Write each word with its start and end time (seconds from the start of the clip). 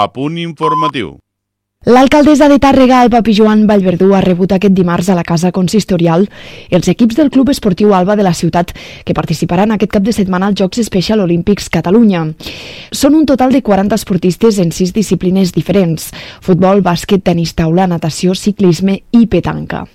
A 0.00 0.08
punt 0.08 0.38
informatiu. 0.38 1.18
L'alcaldessa 1.88 2.44
de 2.52 2.58
Tàrrega, 2.60 2.98
Alba 3.00 3.22
Pijuan 3.24 3.62
Vallverdú, 3.64 4.10
ha 4.12 4.18
rebut 4.20 4.52
aquest 4.52 4.74
dimarts 4.76 5.06
a 5.08 5.14
la 5.16 5.22
Casa 5.24 5.48
Consistorial 5.48 6.26
els 6.68 6.88
equips 6.92 7.16
del 7.16 7.30
Club 7.32 7.48
Esportiu 7.48 7.94
Alba 7.96 8.18
de 8.20 8.26
la 8.26 8.34
ciutat 8.36 8.74
que 9.08 9.14
participaran 9.16 9.72
aquest 9.72 9.94
cap 9.94 10.04
de 10.04 10.12
setmana 10.12 10.50
als 10.50 10.60
Jocs 10.60 10.82
Special 10.84 11.24
Olímpics 11.24 11.70
Catalunya. 11.72 12.26
Són 12.92 13.16
un 13.16 13.24
total 13.24 13.56
de 13.56 13.62
40 13.64 13.96
esportistes 13.96 14.58
en 14.60 14.74
sis 14.76 14.92
disciplines 14.92 15.54
diferents, 15.56 16.10
futbol, 16.44 16.82
bàsquet, 16.84 17.22
tenis 17.24 17.54
taula, 17.56 17.86
natació, 17.88 18.36
ciclisme 18.36 18.98
i 19.16 19.24
petanca. 19.24 19.86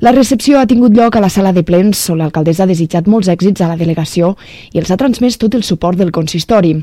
La 0.00 0.10
recepció 0.10 0.58
ha 0.58 0.66
tingut 0.66 0.96
lloc 0.96 1.14
a 1.14 1.22
la 1.22 1.30
sala 1.30 1.52
de 1.52 1.62
plens 1.62 2.00
on 2.10 2.18
l'alcaldessa 2.24 2.64
ha 2.64 2.70
desitjat 2.72 3.06
molts 3.06 3.30
èxits 3.30 3.62
a 3.62 3.70
la 3.70 3.78
delegació 3.78 4.32
i 4.72 4.82
els 4.82 4.90
ha 4.90 4.98
transmès 4.98 5.38
tot 5.38 5.54
el 5.54 5.62
suport 5.62 6.00
del 6.00 6.10
consistori. 6.10 6.74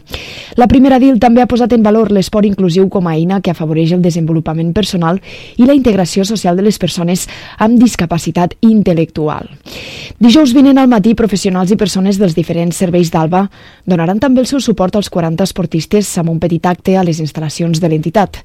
La 0.56 0.72
primera 0.72 1.02
DIL 1.04 1.20
també 1.20 1.44
ha 1.44 1.52
posat 1.52 1.76
en 1.76 1.84
valor 1.84 2.14
l'esport 2.16 2.48
inclusiu 2.48 2.88
com 2.88 3.12
a 3.12 3.18
eina 3.18 3.42
que 3.42 3.52
afavoreix 3.52 3.92
el 3.92 4.06
desenvolupament 4.06 4.37
desenvolupament 4.38 4.74
personal 4.74 5.20
i 5.58 5.66
la 5.66 5.76
integració 5.76 6.26
social 6.26 6.56
de 6.58 6.64
les 6.64 6.78
persones 6.78 7.28
amb 7.60 7.80
discapacitat 7.80 8.56
intel·lectual. 8.62 9.50
Dijous 10.20 10.54
vinent 10.54 10.78
al 10.78 10.90
matí, 10.90 11.16
professionals 11.16 11.72
i 11.72 11.78
persones 11.78 12.18
dels 12.18 12.36
diferents 12.36 12.78
serveis 12.78 13.12
d'Alba 13.12 13.48
donaran 13.86 14.20
també 14.20 14.42
el 14.42 14.48
seu 14.48 14.60
suport 14.60 14.96
als 14.96 15.10
40 15.10 15.44
esportistes 15.44 16.10
amb 16.18 16.30
un 16.30 16.40
petit 16.40 16.66
acte 16.66 16.98
a 16.98 17.04
les 17.04 17.20
instal·lacions 17.20 17.80
de 17.80 17.90
l'entitat. 17.90 18.42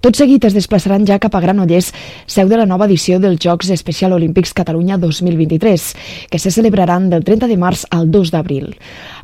Tot 0.00 0.16
seguit 0.16 0.44
es 0.44 0.54
desplaçaran 0.54 1.06
ja 1.06 1.18
cap 1.18 1.34
a 1.34 1.40
Granollers, 1.40 1.92
seu 2.26 2.48
de 2.48 2.56
la 2.56 2.66
nova 2.66 2.86
edició 2.86 3.18
dels 3.18 3.40
Jocs 3.42 3.70
Especial 3.70 4.12
Olímpics 4.12 4.52
Catalunya 4.52 4.98
2023, 4.98 5.94
que 6.30 6.38
se 6.38 6.50
celebraran 6.50 7.10
del 7.10 7.24
30 7.24 7.48
de 7.48 7.56
març 7.56 7.86
al 7.90 8.10
2 8.10 8.32
d'abril. 8.32 8.74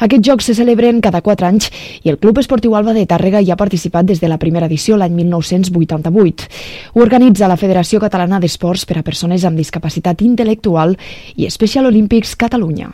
Aquests 0.01 0.27
jocs 0.27 0.51
se 0.51 0.55
celebren 0.55 1.01
cada 1.01 1.21
4 1.23 1.47
anys 1.47 1.71
i 2.05 2.11
el 2.11 2.19
Club 2.19 2.39
Esportiu 2.39 2.75
Alba 2.77 2.95
de 2.95 3.07
Tàrrega 3.07 3.43
hi 3.43 3.51
ha 3.51 3.59
participat 3.59 4.07
des 4.07 4.21
de 4.21 4.29
la 4.29 4.39
primera 4.39 4.67
edició 4.67 4.97
l'any 4.97 5.15
1988. 6.11 6.95
Ho 6.95 7.03
organitza 7.03 7.49
la 7.49 7.57
Federació 7.57 8.01
Catalana 8.01 8.41
d'Esports 8.41 8.87
per 8.89 8.99
a 8.99 9.05
persones 9.07 9.45
amb 9.45 9.59
discapacitat 9.59 10.23
intel·lectual 10.23 10.97
i 11.37 11.51
Special 11.51 11.91
Olímpics 11.91 12.37
Catalunya. 12.37 12.91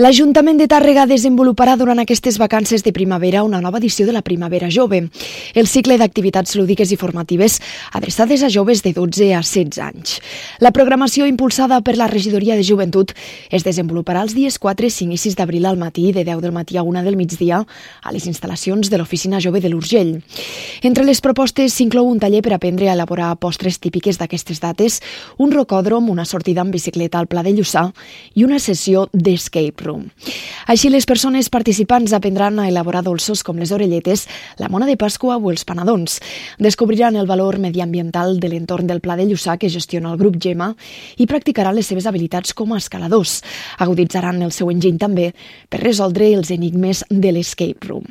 L'Ajuntament 0.00 0.56
de 0.56 0.64
Tàrrega 0.64 1.02
desenvoluparà 1.04 1.74
durant 1.76 1.98
aquestes 2.00 2.38
vacances 2.40 2.80
de 2.80 2.92
primavera 2.96 3.42
una 3.44 3.58
nova 3.60 3.76
edició 3.82 4.06
de 4.08 4.14
la 4.16 4.22
Primavera 4.24 4.70
Jove, 4.72 5.02
el 5.52 5.66
cicle 5.68 5.98
d'activitats 6.00 6.54
lúdiques 6.56 6.88
i 6.88 6.96
formatives 6.96 7.58
adreçades 7.92 8.40
a 8.40 8.48
joves 8.48 8.80
de 8.80 8.94
12 8.96 9.28
a 9.36 9.42
16 9.44 9.80
anys. 9.84 10.14
La 10.64 10.70
programació 10.72 11.26
impulsada 11.28 11.82
per 11.84 11.98
la 12.00 12.06
Regidoria 12.08 12.56
de 12.56 12.64
Joventut 12.64 13.12
es 13.52 13.66
desenvoluparà 13.66 14.22
els 14.24 14.32
dies 14.32 14.56
4 14.56 14.88
i 14.88 14.94
5 14.94 15.18
i 15.18 15.20
6 15.20 15.36
d'abril 15.36 15.68
al 15.68 15.76
matí, 15.76 16.06
de 16.16 16.24
10 16.24 16.40
del 16.46 16.56
matí 16.56 16.80
a 16.80 16.86
1 16.86 17.04
del 17.04 17.20
migdia, 17.20 17.60
a 18.00 18.14
les 18.16 18.24
instal·lacions 18.24 18.88
de 18.88 18.96
l'Oficina 18.96 19.36
Jove 19.36 19.60
de 19.60 19.68
l'Urgell. 19.68 20.22
Entre 20.80 21.04
les 21.04 21.20
propostes 21.20 21.76
s'inclou 21.76 22.08
un 22.08 22.24
taller 22.24 22.40
per 22.40 22.54
aprendre 22.56 22.88
a 22.88 22.96
elaborar 22.96 23.34
postres 23.36 23.76
típiques 23.76 24.16
d'aquestes 24.16 24.64
dates, 24.64 25.02
un 25.36 25.52
rocòdrom, 25.52 26.08
una 26.08 26.24
sortida 26.24 26.64
amb 26.64 26.72
bicicleta 26.72 27.20
al 27.20 27.28
Pla 27.28 27.44
de 27.44 27.52
Lluçà 27.52 27.90
i 28.32 28.48
una 28.48 28.64
sessió 28.64 29.10
d'escape. 29.12 29.89
Room. 29.90 30.06
Així, 30.70 30.90
les 30.92 31.06
persones 31.08 31.50
participants 31.50 32.14
aprendran 32.14 32.60
a 32.62 32.68
elaborar 32.70 33.02
dolços 33.02 33.42
com 33.42 33.58
les 33.58 33.72
orelletes, 33.74 34.26
la 34.62 34.70
mona 34.70 34.86
de 34.86 34.96
Pasqua 35.00 35.38
o 35.38 35.50
els 35.50 35.66
panadons. 35.66 36.20
Descobriran 36.62 37.16
el 37.18 37.26
valor 37.26 37.58
mediambiental 37.58 38.38
de 38.40 38.52
l'entorn 38.52 38.86
del 38.86 39.02
Pla 39.02 39.16
de 39.18 39.26
Lluçà 39.26 39.56
que 39.58 39.70
gestiona 39.72 40.12
el 40.12 40.20
grup 40.20 40.38
Gema 40.40 40.70
i 41.18 41.26
practicaran 41.26 41.74
les 41.74 41.90
seves 41.90 42.06
habilitats 42.06 42.54
com 42.54 42.72
a 42.72 42.78
escaladors. 42.78 43.40
Aguditzaran 43.82 44.40
el 44.46 44.54
seu 44.54 44.70
enginy 44.70 45.00
també 45.02 45.30
per 45.68 45.82
resoldre 45.82 46.30
els 46.36 46.52
enigmes 46.54 47.02
de 47.10 47.34
l'Escape 47.34 47.88
Room. 47.88 48.06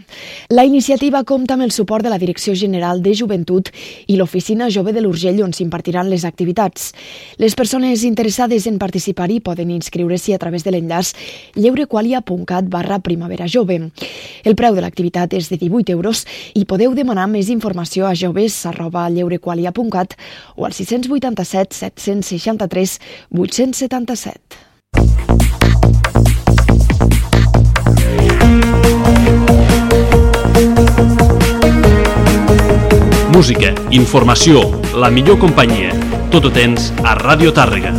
La 0.49 0.65
iniciativa 0.67 1.23
compta 1.23 1.55
amb 1.55 1.67
el 1.67 1.71
suport 1.75 2.03
de 2.03 2.11
la 2.11 2.19
Direcció 2.19 2.55
General 2.59 3.01
de 3.05 3.15
Joventut 3.15 3.71
i 4.07 4.17
l'Oficina 4.19 4.69
Jove 4.73 4.93
de 4.95 5.03
l'Urgell 5.05 5.43
on 5.45 5.55
s'impartiran 5.55 6.09
les 6.11 6.25
activitats. 6.27 6.91
Les 7.39 7.55
persones 7.55 8.03
interessades 8.03 8.67
en 8.67 8.79
participar-hi 8.81 9.39
poden 9.45 9.71
inscriure-s'hi 9.71 10.35
a 10.35 10.41
través 10.41 10.65
de 10.65 10.73
l'enllaç 10.75 11.13
lleurequalia.cat 11.69 12.65
barra 12.69 12.99
primavera 12.99 13.47
jove. 13.47 13.91
El 14.43 14.55
preu 14.57 14.75
de 14.75 14.81
l'activitat 14.81 15.33
és 15.37 15.49
de 15.51 15.57
18 15.61 15.93
euros 15.93 16.25
i 16.57 16.65
podeu 16.65 16.95
demanar 16.97 17.29
més 17.29 17.49
informació 17.53 18.07
a 18.09 18.15
joves 18.17 18.65
arroba 18.65 19.09
lleurequalia.cat 19.13 20.17
o 20.57 20.65
al 20.65 20.73
687 20.73 21.75
763 21.77 22.99
877. 23.29 24.65
Música, 33.29 33.71
informació, 33.91 34.65
la 34.97 35.09
millor 35.13 35.39
companyia. 35.39 35.93
Tot 36.33 36.49
ho 36.49 36.51
tens 36.51 36.91
a 37.05 37.15
Ràdio 37.15 37.53
Tàrrega. 37.55 37.93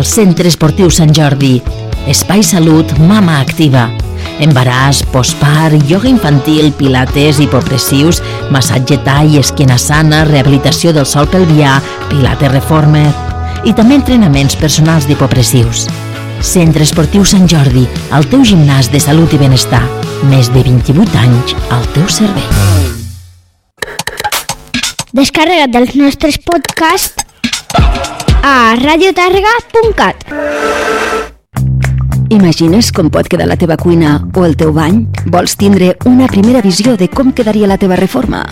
Al 0.00 0.06
Centre 0.06 0.48
Esportiu 0.48 0.88
Sant 0.88 1.10
Jordi. 1.12 1.58
Espai 2.08 2.40
Salut 2.42 2.88
Mama 3.04 3.34
Activa. 3.42 3.82
Embaràs, 4.40 5.02
postpart, 5.12 5.76
ioga 5.92 6.08
infantil, 6.08 6.70
pilates, 6.78 7.36
hipopressius, 7.44 8.22
massatge 8.48 8.96
tall, 9.04 9.36
esquena 9.36 9.76
sana, 9.76 10.22
rehabilitació 10.24 10.94
del 10.96 11.04
sol 11.04 11.28
pelvià, 11.28 11.76
pilates 12.08 12.54
reformer 12.54 13.04
i 13.68 13.76
també 13.76 13.98
entrenaments 14.00 14.56
personals 14.56 15.04
d'hipopressius. 15.04 15.84
Centre 16.40 16.88
Esportiu 16.88 17.28
Sant 17.28 17.44
Jordi, 17.44 17.84
el 18.16 18.24
teu 18.32 18.40
gimnàs 18.40 18.88
de 18.88 19.04
salut 19.04 19.36
i 19.36 19.42
benestar. 19.44 19.84
Més 20.32 20.48
de 20.48 20.64
28 20.64 21.24
anys 21.26 21.56
al 21.76 21.84
teu 21.92 22.08
servei. 22.08 22.48
Descarrega't 25.12 25.76
dels 25.76 25.92
nostres 26.00 26.40
podcasts 26.40 27.28
a 28.42 28.74
radiotàrrega.cat 28.80 30.24
Imagines 32.30 32.90
com 32.94 33.10
pot 33.10 33.26
quedar 33.28 33.48
la 33.50 33.56
teva 33.58 33.76
cuina 33.76 34.20
o 34.38 34.44
el 34.46 34.54
teu 34.56 34.72
bany? 34.72 35.02
Vols 35.26 35.56
tindre 35.58 35.96
una 36.06 36.28
primera 36.30 36.62
visió 36.62 36.96
de 36.96 37.08
com 37.10 37.32
quedaria 37.34 37.68
la 37.68 37.78
teva 37.78 37.98
reforma? 37.98 38.44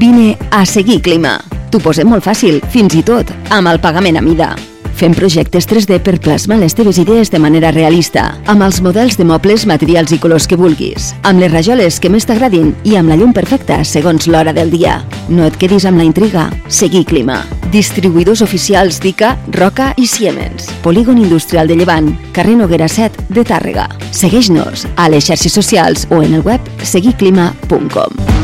Vine 0.00 0.36
a 0.50 0.64
Seguir 0.66 1.02
Clima. 1.04 1.36
T'ho 1.70 1.80
posem 1.84 2.08
molt 2.08 2.24
fàcil, 2.24 2.62
fins 2.72 2.96
i 2.96 3.02
tot 3.04 3.30
amb 3.52 3.68
el 3.68 3.80
pagament 3.82 4.16
a 4.16 4.24
mida. 4.24 4.54
Fem 4.96 5.12
projectes 5.12 5.68
3D 5.68 5.98
per 6.00 6.16
plasmar 6.24 6.56
les 6.62 6.72
teves 6.72 6.96
idees 6.96 7.28
de 7.28 7.38
manera 7.38 7.68
realista, 7.74 8.30
amb 8.48 8.64
els 8.64 8.80
models 8.80 9.18
de 9.20 9.28
mobles, 9.28 9.66
materials 9.68 10.14
i 10.16 10.18
colors 10.22 10.48
que 10.48 10.56
vulguis, 10.56 11.12
amb 11.22 11.44
les 11.44 11.52
rajoles 11.52 12.00
que 12.00 12.08
més 12.08 12.24
t'agradin 12.24 12.72
i 12.88 12.96
amb 12.96 13.12
la 13.12 13.20
llum 13.20 13.36
perfecta 13.36 13.82
segons 13.84 14.30
l'hora 14.32 14.56
del 14.56 14.72
dia. 14.72 15.02
No 15.28 15.44
et 15.44 15.60
quedis 15.60 15.84
amb 15.84 16.00
la 16.00 16.08
intriga. 16.08 16.48
Seguir 16.72 17.04
Clima. 17.04 17.42
Distribuïdors 17.72 18.42
oficials 18.44 19.00
d'ICA, 19.02 19.34
Roca 19.56 19.90
i 19.96 20.06
Siemens. 20.06 20.70
Polígon 20.84 21.18
Industrial 21.18 21.68
de 21.68 21.76
Llevant, 21.80 22.12
carrer 22.36 22.56
Noguera 22.60 22.88
7 22.88 23.28
de 23.30 23.44
Tàrrega. 23.46 23.88
Segueix-nos 24.12 24.86
a 24.96 25.10
les 25.10 25.26
xarxes 25.26 25.56
socials 25.56 26.06
o 26.10 26.22
en 26.22 26.38
el 26.38 26.46
web 26.46 26.74
seguiclima.com. 26.82 28.35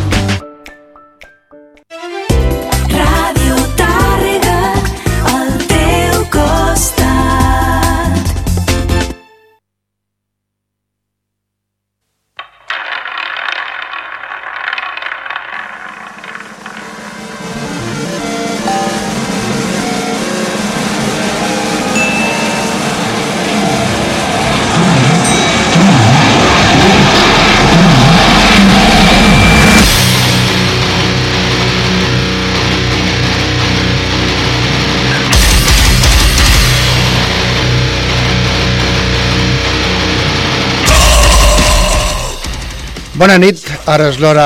Bona 43.23 43.37
nit, 43.39 43.61
ara 43.87 44.09
és 44.11 44.17
l'hora 44.19 44.45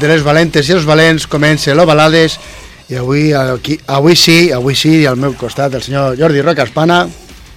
de 0.00 0.08
les 0.10 0.24
valentes 0.26 0.66
i 0.66 0.72
els 0.74 0.86
valents, 0.88 1.28
comença 1.30 1.70
l'Ovalades 1.70 2.32
I 2.90 2.96
avui, 2.98 3.28
aquí, 3.30 3.76
avui 3.86 4.16
sí, 4.18 4.50
avui 4.50 4.74
sí, 4.74 5.04
al 5.06 5.14
meu 5.22 5.36
costat, 5.38 5.76
el 5.78 5.84
senyor 5.84 6.16
Jordi 6.18 6.42
Roca 6.42 6.64
Espana. 6.66 7.02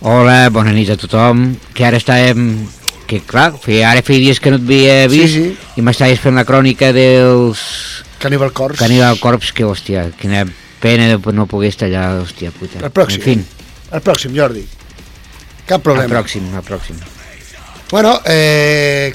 Hola, 0.05 0.51
bona 0.53 0.73
nit 0.75 0.91
a 0.93 0.97
tothom. 1.01 1.55
Que 1.73 1.87
ara 1.87 1.97
estàvem... 1.97 2.43
Que 3.09 3.23
clar, 3.25 3.55
feia, 3.63 3.87
ara 3.89 4.03
feia 4.05 4.21
dies 4.21 4.41
que 4.43 4.53
no 4.53 4.59
et 4.59 4.67
havia 4.67 4.99
Sí, 5.07 5.15
vist 5.15 5.39
sí. 5.39 5.47
i 5.81 5.85
m'estaves 5.87 6.21
fent 6.21 6.37
la 6.37 6.45
crònica 6.45 6.91
dels 6.93 7.65
Caníbal 8.21 8.53
Corps. 8.53 8.77
Caníbal 8.83 9.17
Corps, 9.23 9.49
que 9.57 9.65
hòstia, 9.65 10.05
quina 10.21 10.45
pena 10.83 11.09
de 11.15 11.33
no 11.33 11.47
poder 11.49 11.73
estar 11.73 11.89
allà, 11.89 12.05
hòstia 12.21 12.53
puta. 12.53 12.83
El 12.85 12.93
pròxim. 12.93 13.17
En 13.23 13.27
fin, 13.31 13.43
El 13.89 14.05
pròxim, 14.05 14.37
Jordi. 14.37 14.67
Cap 15.65 15.79
el 15.79 15.87
problema. 15.89 16.13
pròxim, 16.19 16.53
el 16.53 16.69
pròxim. 16.69 17.01
Bueno, 17.89 18.19
eh, 18.29 19.09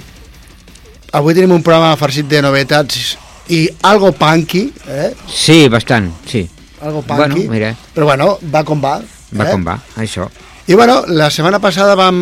avui 1.16 1.34
tenim 1.36 1.54
un 1.56 1.62
programa 1.64 1.96
farcit 1.96 2.28
de 2.28 2.42
novetats 2.44 3.16
i 3.54 3.62
algo 3.88 4.10
punky, 4.16 4.66
eh? 4.90 5.12
Sí, 5.30 5.66
bastant, 5.72 6.10
sí. 6.28 6.42
Algo 6.82 7.00
punky. 7.02 7.22
Bueno, 7.22 7.52
mira, 7.52 7.70
Però 7.94 8.04
bueno, 8.08 8.36
va 8.52 8.64
com 8.64 8.82
va. 8.82 8.98
va 9.32 9.46
eh? 9.46 9.52
com 9.52 9.64
va, 9.64 9.78
això. 10.02 10.28
I 10.66 10.74
bueno, 10.74 11.04
la 11.06 11.30
setmana 11.30 11.60
passada 11.62 11.94
vam 11.94 12.16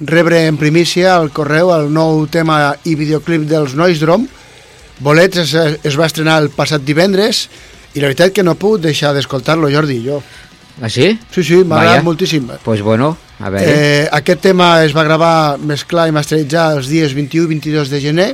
rebre 0.00 0.46
en 0.48 0.56
primícia 0.56 1.14
al 1.14 1.28
correu 1.30 1.74
el 1.74 1.90
nou 1.92 2.24
tema 2.32 2.74
i 2.88 2.94
videoclip 2.96 3.44
dels 3.50 3.74
Noise 3.76 4.00
Drum. 4.00 4.24
Bolets 5.00 5.42
es, 5.44 5.52
es 5.84 5.98
va 5.98 6.08
estrenar 6.08 6.38
el 6.40 6.48
passat 6.56 6.82
divendres 6.84 7.46
i 7.94 8.00
la 8.00 8.08
veritat 8.08 8.32
que 8.32 8.42
no 8.46 8.56
puc 8.56 8.80
deixar 8.80 9.12
d'escoltar-lo, 9.14 9.68
Jordi, 9.70 10.00
jo. 10.06 10.22
Ah, 10.80 10.88
sí? 10.88 11.18
Sí, 11.34 11.44
sí, 11.44 11.60
agradat 11.64 12.04
moltíssim. 12.04 12.48
Pues 12.64 12.82
bueno, 12.82 13.16
a 13.38 13.50
veure. 13.50 14.02
Eh, 14.02 14.08
aquest 14.12 14.40
tema 14.40 14.84
es 14.84 14.96
va 14.96 15.04
gravar, 15.04 15.58
mesclar 15.58 16.08
i 16.08 16.14
masteritzar 16.16 16.70
els 16.76 16.88
dies 16.88 17.14
21 17.16 17.44
i 17.44 17.54
22 17.56 17.90
de 17.92 18.00
gener 18.00 18.28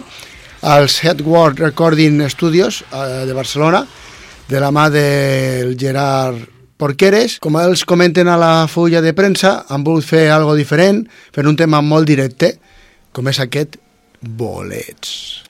als 0.63 1.03
Headward 1.05 1.59
Recording 1.61 2.23
Studios 2.31 2.85
eh, 2.93 3.25
de 3.27 3.33
Barcelona 3.33 3.87
de 4.49 4.61
la 4.61 4.71
mà 4.71 4.89
del 4.91 5.77
Gerard 5.79 6.45
Porqueres. 6.77 7.39
Com 7.43 7.59
ells 7.61 7.85
comenten 7.89 8.29
a 8.29 8.37
la 8.41 8.53
fulla 8.71 9.03
de 9.03 9.15
premsa, 9.17 9.65
han 9.69 9.85
volgut 9.87 10.07
fer 10.07 10.29
algo 10.31 10.55
diferent, 10.59 11.05
fent 11.35 11.51
un 11.51 11.59
tema 11.59 11.83
molt 11.83 12.07
directe, 12.09 12.57
com 13.13 13.27
és 13.33 13.41
aquest 13.43 13.81
Bolets. 14.21 15.43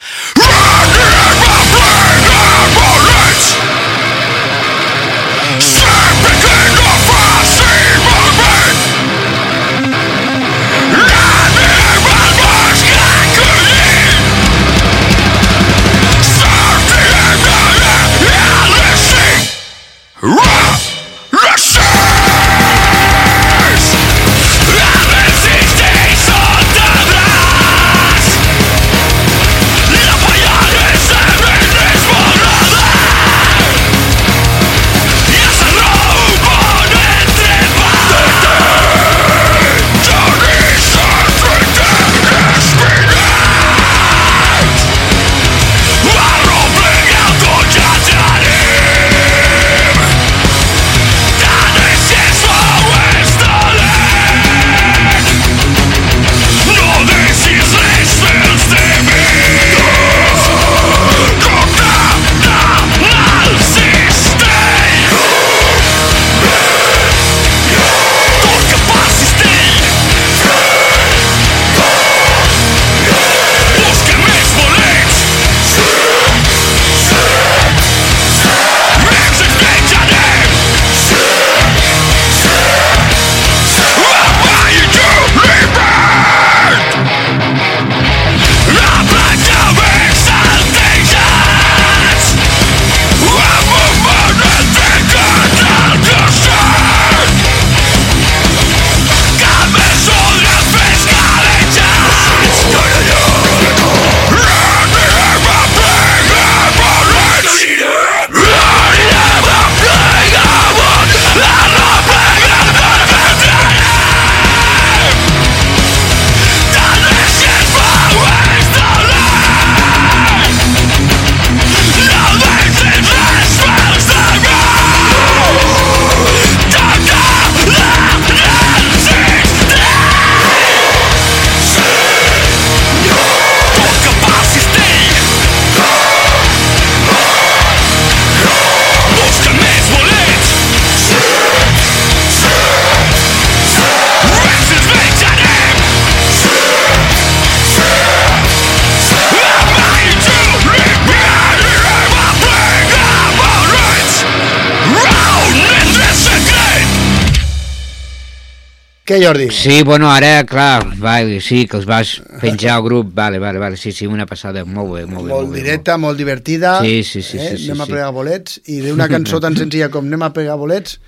Què, 159.06 159.20
Jordi? 159.22 159.46
Sí, 159.54 159.82
bueno, 159.86 160.08
ara, 160.10 160.42
clar, 160.44 160.96
vale, 160.98 161.36
sí, 161.40 161.60
que 161.70 161.76
els 161.78 161.84
vas 161.86 162.16
penjar 162.40 162.72
al 162.74 162.82
grup, 162.82 163.12
vale, 163.14 163.38
vale, 163.38 163.60
vale, 163.62 163.76
sí, 163.78 163.92
sí, 163.94 164.04
una 164.10 164.26
passada, 164.26 164.64
molt 164.66 164.90
bé, 164.96 165.04
molt 165.06 165.28
bé. 165.28 165.30
molt 165.30 165.44
molt 165.44 165.52
bé, 165.54 165.60
directa, 165.62 165.94
molt 165.96 166.18
divertida. 166.18 166.80
Sí, 166.82 167.04
sí, 167.06 167.22
sí, 167.22 167.38
eh? 167.38 167.52
sí, 167.52 167.56
sí, 167.62 167.70
Anem 167.70 167.84
a 167.84 167.86
sí. 167.86 167.92
plegar 167.92 168.10
bolets. 168.16 168.56
I 168.66 168.80
d'una 168.82 169.06
cançó 169.12 169.38
tan 169.40 169.54
senzilla 169.54 169.88
com 169.94 170.08
Anem 170.10 170.24
a 170.26 170.32
plegar 170.34 170.56
bolets, 170.58 170.98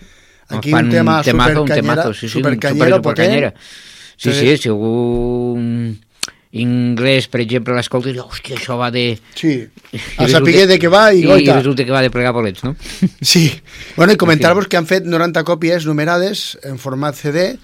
aquí 0.49 0.71
un 0.73 0.91
tema 0.95 1.17
temazo, 1.27 1.65
un 1.65 1.67
supercanyera, 1.67 1.75
temazo, 2.05 2.15
sí, 2.15 2.21
sí, 2.21 2.27
un 2.27 2.33
supercanyero, 2.45 2.97
super- 3.01 3.03
potent. 3.03 3.27
supercanyera. 3.27 3.55
Sí, 4.17 4.31
Sí. 4.33 4.39
sí, 4.39 4.57
si 4.63 4.69
algú 4.69 5.97
inglès, 6.53 7.27
per 7.29 7.41
exemple, 7.43 7.75
l'escolta 7.77 8.09
i 8.09 8.15
diu, 8.15 8.23
hòstia, 8.25 8.57
això 8.57 8.79
va 8.79 8.93
de... 8.95 9.19
Sí, 9.35 9.57
I 10.23 10.23
a 10.25 10.29
saber 10.31 10.69
de 10.71 10.79
què 10.81 10.89
va 10.89 11.09
i, 11.13 11.21
I 11.23 11.27
goita. 11.27 11.59
resulta 11.59 11.85
que 11.85 11.93
va 11.93 12.01
de 12.07 12.11
plegar 12.15 12.33
bolets, 12.33 12.63
no? 12.65 12.77
Sí, 13.21 13.51
bueno, 13.97 14.15
i 14.15 14.17
comentar-vos 14.17 14.67
que 14.71 14.79
han 14.79 14.87
fet 14.87 15.05
90 15.05 15.43
còpies 15.45 15.85
numerades 15.91 16.55
en 16.63 16.79
format 16.79 17.19
CD 17.19 17.59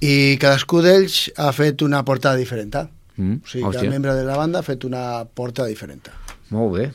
i 0.00 0.36
cadascú 0.40 0.80
d'ells 0.84 1.30
ha 1.36 1.50
fet 1.52 1.82
una 1.82 2.02
portada 2.04 2.36
diferent. 2.40 2.74
Mm, 3.16 3.40
O 3.44 3.48
sigui, 3.48 3.62
cada 3.64 3.76
hòstia, 3.76 3.90
membre 3.90 4.14
de 4.16 4.24
la 4.24 4.36
banda 4.36 4.60
ha 4.60 4.66
fet 4.66 4.84
una 4.84 5.24
portada 5.24 5.68
diferent. 5.68 6.08
molt 6.50 6.72
bé. 6.78 6.90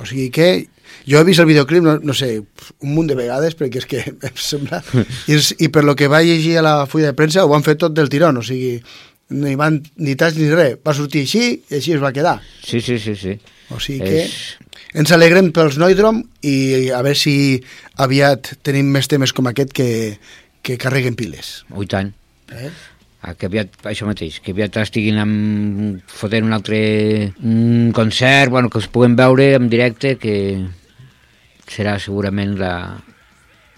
O 0.00 0.04
sigui 0.04 0.30
que 0.30 0.68
jo 1.08 1.18
he 1.20 1.24
vist 1.24 1.40
el 1.40 1.46
videoclip, 1.46 1.82
no, 1.82 1.98
no 1.98 2.12
sé, 2.12 2.42
un 2.80 2.94
munt 2.94 3.06
de 3.08 3.14
vegades, 3.16 3.54
perquè 3.56 3.78
és 3.80 3.86
que 3.86 4.02
em 4.28 4.36
sembla... 4.36 4.82
I, 5.32 5.36
I 5.64 5.68
per 5.72 5.84
lo 5.84 5.94
que 5.96 6.08
va 6.08 6.22
llegir 6.22 6.58
a 6.58 6.62
la 6.62 6.86
fulla 6.86 7.06
de 7.12 7.16
premsa 7.16 7.44
ho 7.46 7.54
han 7.56 7.64
fet 7.64 7.78
tot 7.80 7.94
del 7.96 8.08
tirón, 8.12 8.36
o 8.36 8.42
sigui, 8.42 8.80
no 9.30 9.48
hi 9.48 9.54
van 9.56 9.80
ni 9.96 10.14
tas 10.16 10.36
ni 10.36 10.50
res. 10.52 10.76
Va 10.86 10.92
sortir 10.94 11.24
així 11.24 11.62
i 11.70 11.78
així 11.80 11.92
es 11.96 12.02
va 12.02 12.12
quedar. 12.12 12.40
Sí, 12.64 12.80
sí, 12.80 12.98
sí, 12.98 13.16
sí. 13.16 13.38
O 13.74 13.80
sigui 13.80 14.00
que 14.04 14.20
És- 14.26 14.58
ens 14.94 15.10
alegrem 15.12 15.48
pels 15.52 15.76
Noidrom 15.80 16.20
i 16.46 16.90
a 16.94 17.00
veure 17.02 17.16
si 17.18 17.62
aviat 17.96 18.52
tenim 18.62 18.86
més 18.92 19.08
temes 19.08 19.32
com 19.32 19.48
aquest 19.48 19.72
que, 19.74 19.88
que 20.62 20.76
carreguen 20.78 21.16
piles. 21.16 21.64
Oh, 21.74 21.84
tant. 21.88 22.12
Eh? 22.52 22.70
Ah, 23.26 23.34
que 23.34 23.48
aviat, 23.48 23.72
això 23.90 24.06
mateix, 24.06 24.38
que 24.44 24.52
aviat 24.54 24.76
estiguin 24.84 25.18
amb, 25.18 26.02
fotent 26.06 26.46
un 26.46 26.54
altre 26.54 26.78
un 27.42 27.92
concert, 27.96 28.52
bueno, 28.52 28.70
que 28.70 28.78
els 28.78 28.90
puguem 28.92 29.16
veure 29.18 29.54
en 29.56 29.70
directe, 29.72 30.14
que, 30.20 30.36
serà 31.70 31.96
segurament 32.02 32.54
la, 32.60 32.72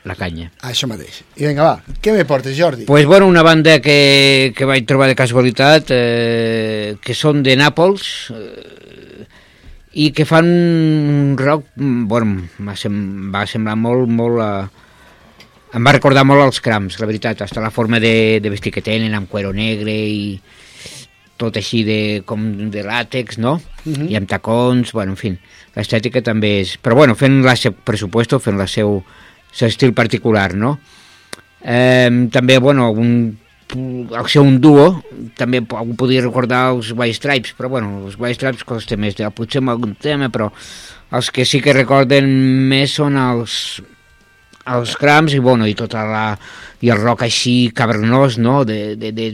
la 0.04 0.16
canya. 0.18 0.50
Això 0.68 0.88
mateix. 0.90 1.22
I 1.36 1.48
vinga, 1.48 1.64
va, 1.64 1.96
què 2.02 2.14
me 2.14 2.24
portes, 2.28 2.56
Jordi? 2.58 2.86
Pues 2.88 3.06
bueno, 3.06 3.28
una 3.28 3.42
banda 3.46 3.78
que, 3.84 4.52
que 4.56 4.68
vaig 4.68 4.86
trobar 4.88 5.08
de 5.10 5.16
casualitat, 5.18 5.92
eh, 5.94 6.96
que 7.02 7.16
són 7.16 7.42
de 7.46 7.56
Nàpols, 7.58 8.10
eh, 8.34 9.26
i 9.98 10.10
que 10.14 10.28
fan 10.28 10.48
un 10.48 11.32
rock, 11.40 11.72
mm, 11.76 12.04
bueno, 12.10 12.44
va 12.68 12.76
semblar 13.46 13.78
molt, 13.78 14.12
molt... 14.20 14.44
Eh, 14.44 14.84
em 15.74 15.84
va 15.84 15.92
recordar 15.92 16.24
molt 16.24 16.44
els 16.46 16.60
crams, 16.64 16.98
la 17.00 17.08
veritat, 17.08 17.42
hasta 17.44 17.60
la 17.60 17.72
forma 17.74 18.00
de, 18.00 18.40
de 18.40 18.52
vestir 18.52 18.72
que 18.72 18.84
tenen, 18.84 19.14
amb 19.14 19.28
cuero 19.28 19.52
negre 19.52 19.92
i 19.92 20.38
tot 21.38 21.56
així 21.60 21.84
de, 21.86 22.00
com 22.26 22.44
de 22.72 22.82
làtex, 22.82 23.38
no? 23.38 23.58
Mhm. 23.84 24.08
I 24.10 24.18
amb 24.18 24.28
tacons, 24.28 24.92
bueno, 24.92 25.14
en 25.14 25.20
fi, 25.20 25.34
l'estètica 25.76 26.22
també 26.24 26.58
és... 26.64 26.76
Però 26.82 26.98
bueno, 26.98 27.14
fent 27.18 27.42
la 27.46 27.54
seu 27.56 27.76
pressupuesto, 27.76 28.40
fent 28.42 28.58
la 28.58 28.66
seu, 28.66 28.98
seu 29.52 29.70
estil 29.70 29.94
particular, 29.94 30.54
no? 30.58 30.78
Eh, 31.62 32.10
també, 32.34 32.58
bueno, 32.58 32.90
un, 32.90 33.38
al 34.16 34.28
ser 34.28 34.42
un 34.42 34.58
duo, 34.60 35.02
també 35.38 35.60
algú 35.62 35.94
podria 35.98 36.24
recordar 36.24 36.68
els 36.72 36.90
White 36.96 37.20
Stripes, 37.20 37.54
però 37.58 37.70
bueno, 37.70 38.06
els 38.06 38.18
White 38.18 38.40
Stripes 38.40 38.66
costa 38.66 38.96
més 38.96 39.16
de 39.18 39.28
potser 39.30 39.62
amb 39.62 39.74
algun 39.74 39.94
tema, 40.00 40.30
però 40.32 40.50
els 41.12 41.30
que 41.30 41.46
sí 41.48 41.60
que 41.64 41.76
recorden 41.76 42.28
més 42.68 42.96
són 42.98 43.18
els, 43.20 43.78
els 44.74 44.96
crams 45.00 45.34
i, 45.36 45.42
bueno, 45.42 45.66
i 45.68 45.76
tota 45.78 46.04
la, 46.08 46.24
i 46.84 46.90
el 46.92 47.00
rock 47.00 47.24
així 47.26 47.70
cavernós, 47.74 48.38
no?, 48.42 48.62
de, 48.68 48.96
de, 49.00 49.12
de, 49.16 49.30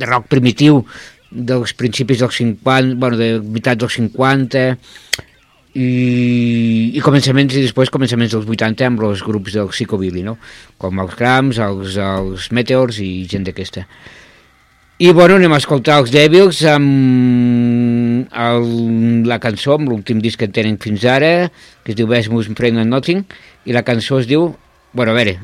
de 0.00 0.08
rock 0.08 0.30
primitiu 0.32 0.84
dels 1.30 1.74
principis 1.78 2.22
dels 2.22 2.40
50, 2.40 2.96
bueno, 2.98 3.18
de 3.18 3.36
meitat 3.40 3.78
dels 3.78 3.98
50 4.00 4.64
i, 5.78 5.88
i 6.98 7.02
començaments 7.04 7.54
i 7.54 7.62
després 7.62 7.92
començaments 7.94 8.34
dels 8.34 8.48
80 8.48 8.88
amb 8.88 9.04
els 9.06 9.22
grups 9.22 9.54
del 9.54 9.70
psicobilly, 9.70 10.24
no? 10.26 10.36
Com 10.82 10.98
els 11.02 11.14
Crams, 11.18 11.60
els, 11.62 11.94
els 12.02 12.50
Meteors 12.56 12.98
i 13.04 13.12
gent 13.30 13.46
d'aquesta. 13.46 13.86
I 15.00 15.12
bueno, 15.16 15.38
anem 15.40 15.54
a 15.56 15.58
escoltar 15.62 15.94
els 16.02 16.10
Devils 16.12 16.58
amb 16.68 18.26
el, 18.36 18.66
la 19.24 19.38
cançó, 19.40 19.78
amb 19.78 19.88
l'últim 19.88 20.18
disc 20.20 20.36
que 20.42 20.50
tenen 20.52 20.76
fins 20.82 21.06
ara, 21.08 21.48
que 21.86 21.94
es 21.94 21.96
diu 21.96 22.10
Best 22.10 22.28
Moose 22.28 22.52
Friend 22.52 22.82
and 22.82 22.92
Nothing, 22.92 23.22
i 23.64 23.72
la 23.72 23.80
cançó 23.86 24.20
es 24.20 24.28
diu... 24.28 24.50
Bueno, 24.92 25.14
a 25.14 25.16
veure, 25.16 25.38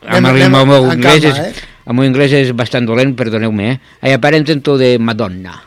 amb 0.00 0.30
el, 0.30 0.40
meu 0.48 0.88
anglès, 0.94 1.26
calma, 1.26 1.44
és, 1.50 1.60
el 1.84 1.98
meu 1.98 2.08
anglès 2.08 2.38
és 2.40 2.54
bastant 2.56 2.88
dolent, 2.88 3.12
perdoneu-me, 3.20 3.68
eh? 3.74 4.08
I 4.08 4.16
aparenten 4.16 4.64
de 4.64 4.94
Madonna. 4.96 5.58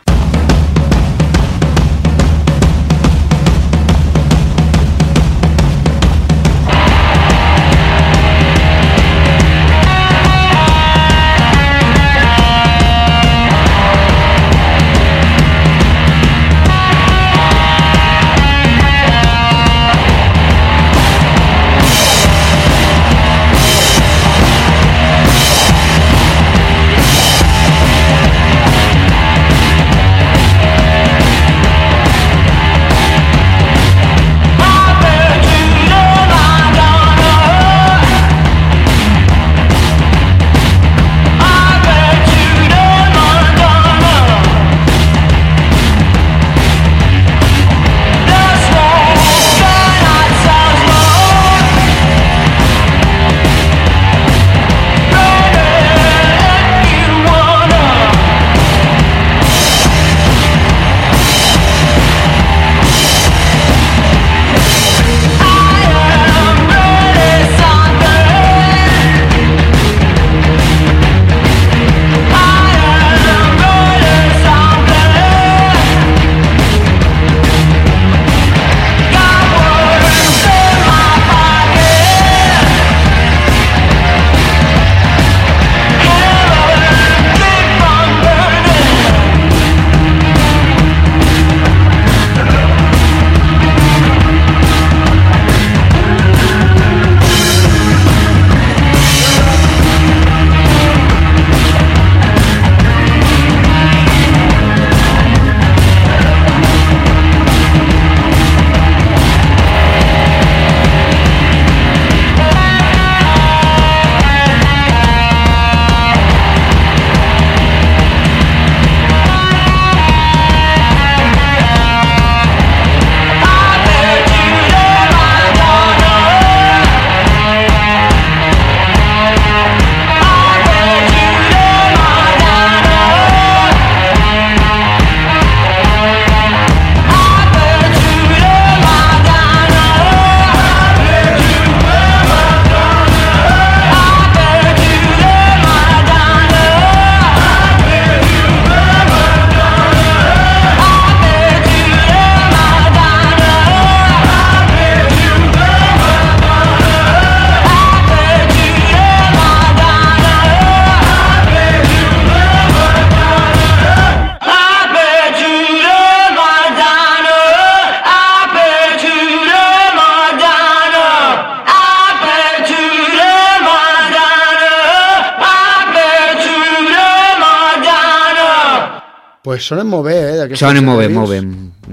Pues 179.59 179.67
sonen 179.67 179.87
molt 179.91 180.05
bé, 180.07 180.15
eh? 180.15 180.55
Sona 180.55 180.79
molt 180.81 181.01
bé, 181.01 181.09
molt 181.11 181.33
bé. 181.33 181.39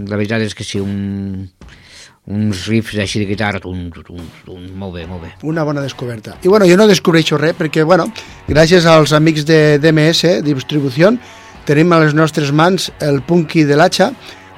La 0.07 0.15
veritat 0.15 0.45
és 0.45 0.55
que 0.55 0.63
sí, 0.63 0.79
un, 0.79 1.49
uns 2.31 2.61
riffs 2.71 2.95
així 3.03 3.19
de 3.19 3.27
guitarra, 3.27 3.59
tum, 3.59 3.89
tum, 3.91 4.21
tum, 4.47 4.61
molt 4.79 4.95
bé, 4.95 5.07
molt 5.11 5.25
bé. 5.25 5.33
Una 5.43 5.65
bona 5.67 5.83
descoberta. 5.83 6.37
I 6.47 6.49
bueno, 6.53 6.69
jo 6.71 6.77
no 6.79 6.87
descobreixo 6.87 7.41
res 7.43 7.57
perquè, 7.59 7.83
bueno, 7.83 8.07
gràcies 8.47 8.87
als 8.87 9.13
amics 9.19 9.47
de 9.49 9.81
DMS, 9.83 10.45
Distribució, 10.47 11.11
tenim 11.67 11.91
a 11.91 11.99
les 12.05 12.15
nostres 12.15 12.53
mans 12.55 12.93
el 13.03 13.19
Punky 13.27 13.65
de 13.67 13.81
l'Hacha, 13.81 14.13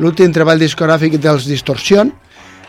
l'últim 0.05 0.35
treball 0.37 0.61
discogràfic 0.61 1.17
dels 1.17 1.49
Distorsion, 1.49 2.13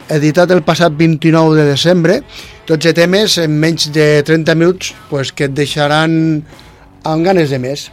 editat 0.07 0.55
el 0.55 0.63
passat 0.63 0.95
29 0.95 1.59
de 1.59 1.67
desembre, 1.67 2.21
tots 2.65 2.87
de 2.87 2.95
temes 2.95 3.35
en 3.43 3.59
menys 3.59 3.91
de 3.91 4.23
30 4.23 4.55
minuts 4.55 4.95
pues, 5.11 5.33
que 5.35 5.51
et 5.51 5.53
deixaran 5.59 6.39
amb 7.03 7.27
ganes 7.27 7.51
de 7.51 7.59
més. 7.59 7.89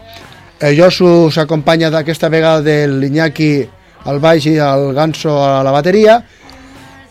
El 0.61 0.79
Josu 0.79 1.31
s'acompanya 1.31 1.91
d'aquesta 1.93 2.31
vegada 2.33 2.63
de 2.65 2.87
l'Iñaki 2.89 3.53
al 4.07 4.21
baix 4.21 4.47
i 4.49 4.57
el 4.63 4.93
Ganso 4.97 5.35
a 5.43 5.63
la 5.67 5.75
bateria 5.75 6.23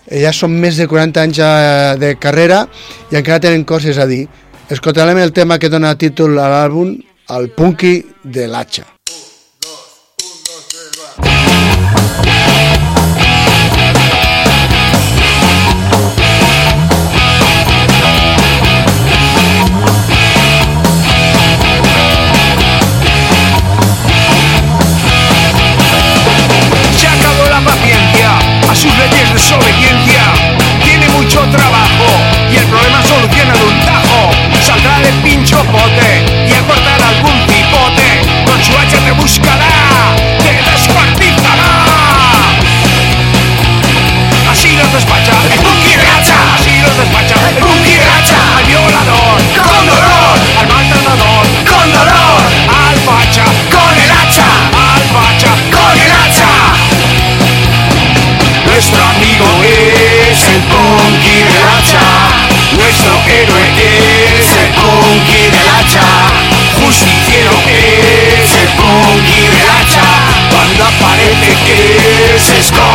Eh, 0.05 0.21
Ja 0.21 0.31
són 0.33 0.57
més 0.61 0.77
de 0.77 0.87
40 0.89 1.21
anys 1.25 1.41
eh, 1.41 1.93
de 2.01 2.13
carrera 2.21 2.65
i 3.11 3.19
encara 3.21 3.41
tenen 3.47 3.65
coses 3.65 3.97
a 3.97 4.07
dir. 4.09 4.25
Escoltarem 4.69 5.21
el 5.21 5.33
tema 5.33 5.59
que 5.61 5.69
dona 5.69 5.95
títol 5.97 6.37
a 6.39 6.49
l'àlbum, 6.49 6.97
el 7.37 7.49
Punky 7.57 7.95
de 8.23 8.49
l'Hacha. 8.49 8.94
Y 35.67 36.53
a 36.53 36.61
cortar 36.67 37.01
algún 37.01 37.39
cipote. 37.49 38.21
Con 38.45 38.61
su 38.63 38.77
hacha 38.77 38.99
te 38.99 39.11
buscará, 39.11 40.15
te 40.39 40.71
descuartizará. 40.71 41.71
Así 44.51 44.75
los 44.75 44.91
despacha 44.93 45.33
el 45.51 45.59
punky 45.59 45.95
de 45.95 46.07
hacha. 46.07 46.55
Así 46.55 46.79
los 46.81 46.95
despacha 46.97 47.35
el 47.49 47.55
punky 47.55 47.97
de 47.97 48.05
hacha. 48.05 48.57
Al 48.57 48.65
violador 48.65 49.41
con 49.57 49.87
dolor, 49.87 50.37
al 50.59 50.67
maltratador 50.67 51.45
con 51.65 51.91
dolor, 51.91 52.41
al 52.69 52.97
facha 52.99 53.45
con 53.73 53.93
el 53.97 54.11
hacha, 54.11 54.47
al 54.71 55.03
facha 55.13 55.51
con 55.71 55.97
el 55.97 56.11
hacha. 56.11 56.51
Nuestro 58.65 59.03
amigo 59.03 59.47
es 59.63 60.43
el 60.47 60.61
punky 60.63 61.43
del 61.43 61.63
hacha. 61.63 62.45
Nuestro 62.77 63.13
héroe 63.27 63.65
es 64.39 64.51
el 64.51 64.69
punky 64.73 65.44
él 72.65 72.73
se 72.73 72.94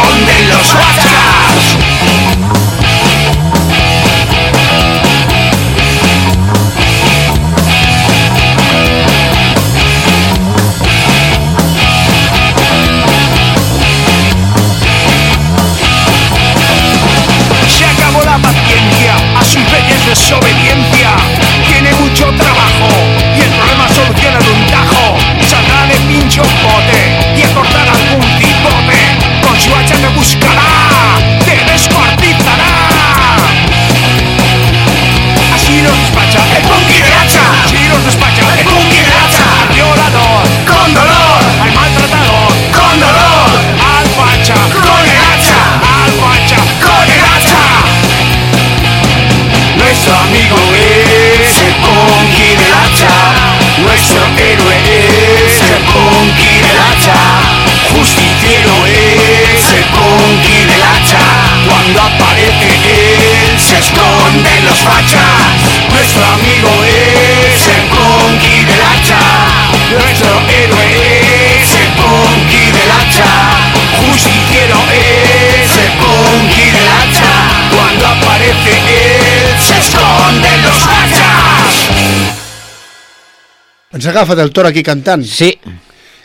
Ens 84.00 84.06
ha 84.08 84.14
agafat 84.14 84.38
el 84.40 84.48
toro 84.56 84.70
aquí 84.70 84.80
cantant. 84.80 85.20
Sí, 85.28 85.50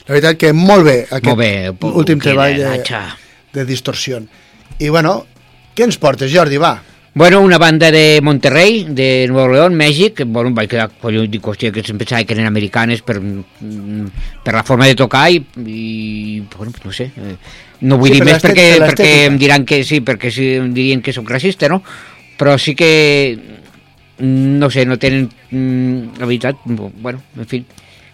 La 0.06 0.14
veritat 0.14 0.38
que 0.40 0.54
molt 0.56 0.86
bé 0.86 0.94
aquest 1.04 1.26
Molt 1.28 1.40
bé, 1.42 1.50
últim 2.00 2.22
treball 2.24 2.54
de 2.56 2.76
de, 3.52 3.64
distorsió. 3.68 4.22
I 4.80 4.92
bueno, 4.94 5.26
què 5.76 5.84
ens 5.84 5.98
portes, 6.00 6.32
Jordi, 6.32 6.56
va? 6.62 6.78
Bueno, 7.16 7.42
una 7.42 7.58
banda 7.58 7.90
de 7.92 8.22
Monterrey, 8.24 8.86
de 8.88 9.26
Nuevo 9.28 9.54
León, 9.54 9.76
Mèxic, 9.76 10.14
que, 10.22 10.24
bueno, 10.24 10.54
vaig 10.56 10.70
quedar 10.70 10.88
collons, 11.02 11.28
dic, 11.32 11.44
hòstia, 11.44 11.74
que 11.76 11.84
em 11.84 12.00
pensava 12.00 12.24
que 12.24 12.36
eren 12.38 12.48
americanes 12.48 13.04
per, 13.04 13.18
per 14.44 14.56
la 14.56 14.64
forma 14.64 14.88
de 14.88 14.96
tocar 14.96 15.26
i, 15.32 15.42
i 15.66 16.42
bueno, 16.56 16.72
no 16.84 16.96
sé, 16.96 17.10
eh, 17.12 17.36
no 17.82 18.00
vull 18.00 18.14
Sí, 18.14 18.22
dir 18.22 18.30
més 18.30 18.44
perquè, 18.44 18.70
per 18.80 18.90
perquè 18.94 19.12
em 19.26 19.40
diran 19.42 19.68
que 19.68 19.84
sí, 19.84 20.00
perquè 20.00 20.32
sí, 20.32 20.54
em 20.62 20.72
dirien 20.76 21.04
que 21.04 21.16
sóc 21.16 21.28
racista, 21.32 21.68
no? 21.72 21.82
Però 22.40 22.56
sí 22.60 22.76
que, 22.76 23.65
no 24.20 24.70
sé, 24.72 24.86
no 24.86 24.98
tenen, 25.00 25.30
mm, 25.52 26.20
la 26.20 26.26
veritat, 26.26 26.62
bueno, 26.66 27.22
en 27.38 27.46
fi, 27.50 27.64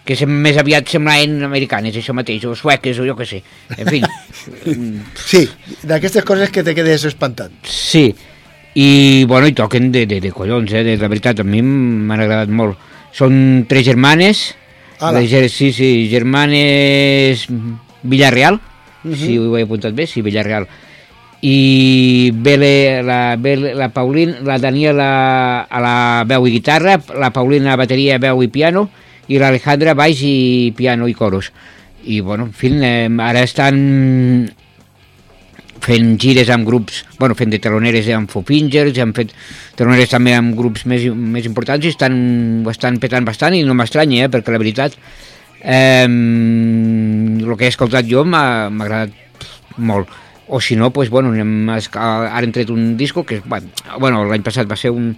que 0.05 0.15
sem 0.17 0.31
més 0.41 0.57
aviat 0.57 0.87
semblaven 0.89 1.43
americanes, 1.45 1.93
això 1.95 2.13
mateix, 2.17 2.43
o 2.49 2.55
sueques, 2.57 2.97
o 2.99 3.05
jo 3.05 3.13
què 3.19 3.27
sé, 3.29 3.41
en 3.77 3.87
fi. 3.87 3.99
mm, 4.65 5.01
Sí, 5.15 5.43
d'aquestes 5.85 6.25
coses 6.25 6.49
que 6.49 6.63
te 6.65 6.73
quedes 6.77 7.05
espantat. 7.05 7.51
Sí, 7.69 8.07
i, 8.73 9.25
bueno, 9.29 9.45
i 9.47 9.53
toquen 9.53 9.91
de, 9.91 10.05
de, 10.09 10.19
de 10.23 10.31
collons, 10.33 10.73
eh? 10.73 10.81
de, 10.87 10.97
la 10.97 11.07
veritat, 11.11 11.39
a 11.43 11.45
mi 11.45 11.61
m'han 11.61 12.23
agradat 12.25 12.49
molt. 12.49 12.79
Són 13.13 13.65
tres 13.69 13.85
germanes, 13.85 14.55
Ala. 15.01 15.21
ger- 15.27 15.49
sí, 15.51 15.71
sí, 15.75 16.07
germanes 16.09 17.45
Villarreal, 18.01 18.59
si 19.17 19.35
ho 19.37 19.57
he 19.57 19.63
apuntat 19.65 19.93
bé, 19.97 20.05
sí, 20.07 20.21
Villarreal, 20.25 20.65
i 21.41 22.31
ve 22.33 23.01
la, 23.03 23.35
ve 23.37 23.55
la 23.57 23.89
Paulina, 23.89 24.39
la 24.45 24.59
Daniela 24.61 25.65
a 25.65 25.79
la 25.81 26.23
veu 26.29 26.45
i 26.45 26.51
guitarra, 26.53 26.99
la 27.17 27.31
Paulina 27.33 27.73
a 27.73 27.79
bateria, 27.81 28.19
veu 28.21 28.43
i 28.45 28.49
piano, 28.53 28.89
i 29.27 29.39
l'Alejandra 29.41 29.95
baix 29.97 30.21
i 30.21 30.73
piano 30.77 31.07
i 31.09 31.15
coros. 31.17 31.51
I, 32.05 32.21
bueno, 32.21 32.45
en 32.49 32.53
fi, 32.53 32.69
eh, 32.81 33.09
ara 33.21 33.41
estan 33.45 34.51
fent 35.81 36.13
gires 36.21 36.49
amb 36.53 36.65
grups, 36.67 37.05
bueno, 37.17 37.33
fent 37.33 37.49
de 37.49 37.59
teloneres 37.61 38.05
amb 38.13 38.29
Fopingers, 38.29 38.97
han 39.01 39.13
fet 39.17 39.33
teloneres 39.77 40.13
també 40.13 40.35
amb 40.37 40.53
grups 40.57 40.85
més, 40.85 41.07
més 41.09 41.45
importants 41.49 41.85
i 41.85 41.89
estan, 41.89 42.65
estan 42.69 43.01
petant 43.01 43.25
bastant 43.25 43.57
i 43.57 43.63
no 43.65 43.73
m'estranya, 43.73 44.27
eh, 44.27 44.29
perquè 44.29 44.53
la 44.53 44.61
veritat 44.61 44.97
el 45.61 47.51
que 47.53 47.65
he 47.67 47.69
escoltat 47.69 48.07
jo 48.09 48.23
m'ha 48.25 48.65
agradat 48.65 49.13
molt 49.77 50.09
o 50.51 50.59
si 50.61 50.75
no, 50.75 50.91
pues, 50.91 51.09
bueno, 51.09 51.31
esca- 51.77 52.27
ara 52.29 52.43
hem 52.43 52.51
tret 52.51 52.69
un 52.69 52.97
disco 52.99 53.23
que, 53.25 53.41
bueno, 53.47 54.25
l'any 54.27 54.43
passat 54.43 54.69
va 54.69 54.75
ser 54.75 54.91
un, 54.91 55.15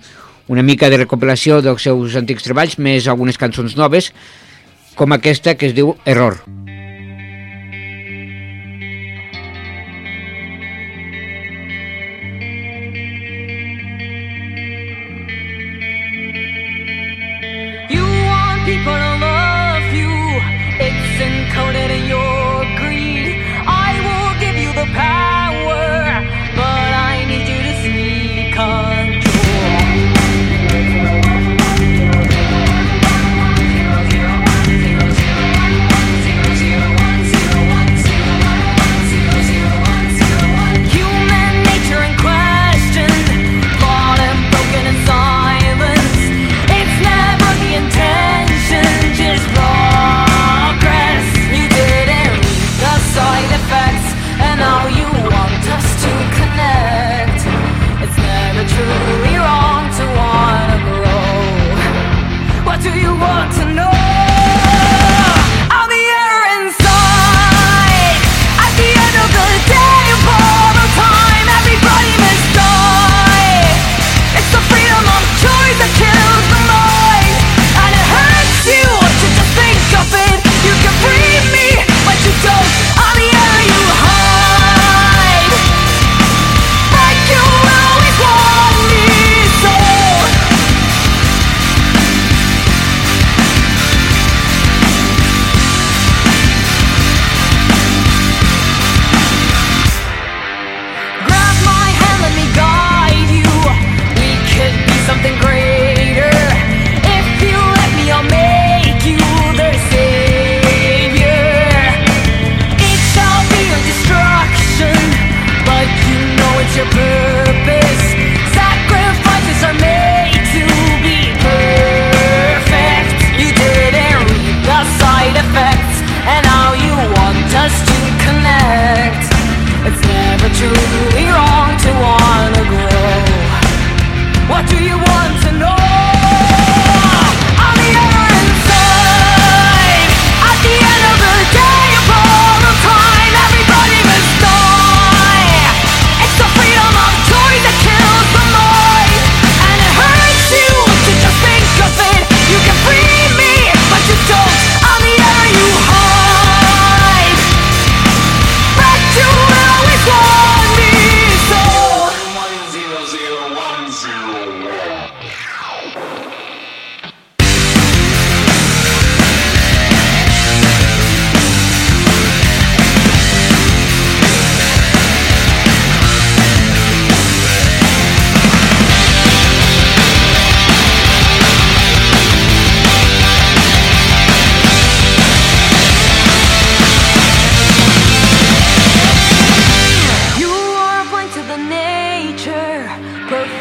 una 0.47 0.61
mica 0.63 0.89
de 0.93 0.97
recopilació 1.01 1.61
dels 1.65 1.81
seus 1.81 2.15
antics 2.15 2.45
treballs, 2.45 2.77
més 2.77 3.07
algunes 3.09 3.37
cançons 3.41 3.75
noves, 3.75 4.11
com 4.95 5.11
aquesta 5.11 5.55
que 5.57 5.65
es 5.71 5.73
diu 5.73 5.95
Error. 6.05 6.37
You 6.47 6.62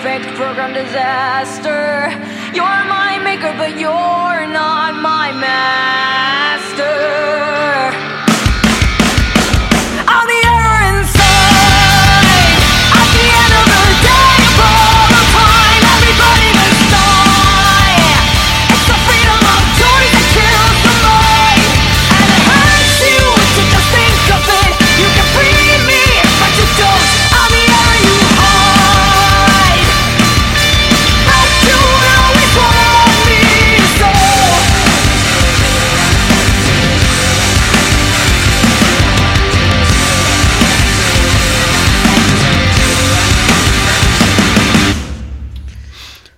perfect 0.03 0.35
program 0.35 0.75
disaster. 0.75 2.11
You're 2.53 2.65
my 2.65 3.21
maker, 3.23 3.55
but 3.57 3.79
you're 3.79 4.47
not 4.49 5.01
my 5.01 5.31
master. 5.31 6.83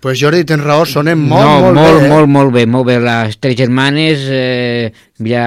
Pues 0.05 0.21
Jordi, 0.21 0.43
tens 0.45 0.61
raó, 0.61 0.83
sonen 0.85 1.17
molt, 1.17 1.47
no, 1.49 1.61
molt, 1.62 1.79
molt, 1.79 1.95
bé. 1.97 2.05
eh? 2.05 2.09
molt, 2.11 2.29
molt 2.29 2.51
bé, 2.53 2.62
molt 2.69 2.85
bé. 2.85 2.99
Les 3.01 3.38
tres 3.40 3.55
germanes, 3.57 4.27
eh, 4.29 4.90
ja 5.25 5.45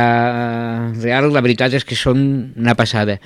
real, 0.97 1.27
la 1.29 1.43
veritat 1.45 1.75
és 1.77 1.85
que 1.85 1.93
són 1.93 2.23
una 2.57 2.73
passada, 2.73 3.19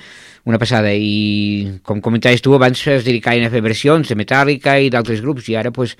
una 0.44 0.60
passada. 0.60 0.92
I 0.92 1.78
com 1.88 2.02
comentaves 2.04 2.44
tu, 2.44 2.52
abans 2.52 2.84
es 2.84 3.06
dedicaven 3.08 3.46
a 3.46 3.52
fer 3.54 3.62
versions 3.64 4.12
de 4.12 4.18
Metallica 4.20 4.76
i 4.76 4.92
d'altres 4.92 5.24
grups, 5.24 5.48
i 5.48 5.56
ara 5.56 5.72
pues, 5.72 5.96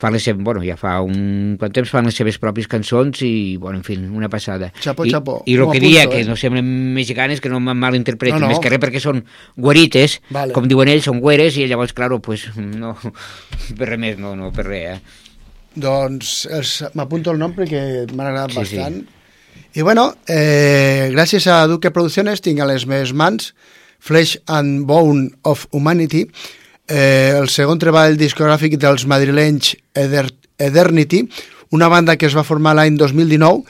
fan 0.00 0.14
les 0.16 0.24
seves, 0.24 0.42
bueno, 0.42 0.62
ja 0.64 0.78
fa 0.80 0.94
un 1.04 1.56
quant 1.60 1.72
temps 1.76 1.90
fan 1.92 2.06
les 2.08 2.16
seves 2.16 2.38
pròpies 2.40 2.66
cançons 2.72 3.20
i, 3.26 3.56
bueno, 3.60 3.78
en 3.80 3.84
fi, 3.84 3.98
una 4.00 4.30
passada. 4.32 4.70
Chapo, 4.80 5.04
I, 5.04 5.12
chapo. 5.12 5.34
I 5.46 5.56
el 5.58 5.66
que 5.70 5.80
dia, 5.82 6.02
apunto, 6.06 6.16
que 6.16 6.22
eh? 6.24 6.28
no 6.28 6.36
semblen 6.40 6.70
mexicanes, 6.96 7.40
que 7.44 7.52
no 7.52 7.60
em 7.60 7.68
malinterpreten, 7.76 8.40
No, 8.40 8.46
no. 8.48 8.54
més 8.54 8.62
que 8.64 8.72
res 8.72 8.80
perquè 8.80 9.00
són 9.04 9.22
guarites, 9.60 10.18
Vale. 10.32 10.54
com 10.56 10.66
diuen 10.70 10.88
ells, 10.88 11.04
són 11.04 11.20
güeres, 11.20 11.56
i 11.60 11.66
llavors, 11.68 11.92
claro, 11.92 12.18
pues, 12.24 12.48
no, 12.56 12.94
per 13.78 13.90
res 13.92 14.00
més, 14.00 14.18
no, 14.18 14.34
no, 14.36 14.50
per 14.56 14.66
res, 14.70 14.96
eh? 14.96 15.26
Doncs 15.76 16.48
m'apunto 16.98 17.30
el 17.30 17.38
nom 17.38 17.52
perquè 17.54 18.06
m'ha 18.10 18.24
agradat 18.30 18.50
Sí, 18.56 18.64
sí. 18.72 18.76
bastant. 18.80 19.02
I 19.78 19.82
bueno, 19.86 20.08
eh, 20.26 21.10
gràcies 21.12 21.46
a 21.46 21.60
Duque 21.70 21.92
Producciones 21.94 22.40
tinc 22.42 22.58
a 22.58 22.66
les 22.66 22.86
meves 22.90 23.12
mans 23.14 23.52
Flesh 24.00 24.38
and 24.50 24.86
Bone 24.88 25.28
of 25.46 25.66
Humanity, 25.70 26.24
eh, 26.90 27.32
el 27.38 27.48
segon 27.48 27.78
treball 27.80 28.18
discogràfic 28.18 28.76
dels 28.80 29.06
madrilenys 29.08 29.76
Eder 29.94 30.26
Eternity, 30.60 31.22
una 31.70 31.88
banda 31.88 32.16
que 32.18 32.26
es 32.26 32.36
va 32.36 32.44
formar 32.44 32.74
l'any 32.76 32.98
2019 32.98 33.62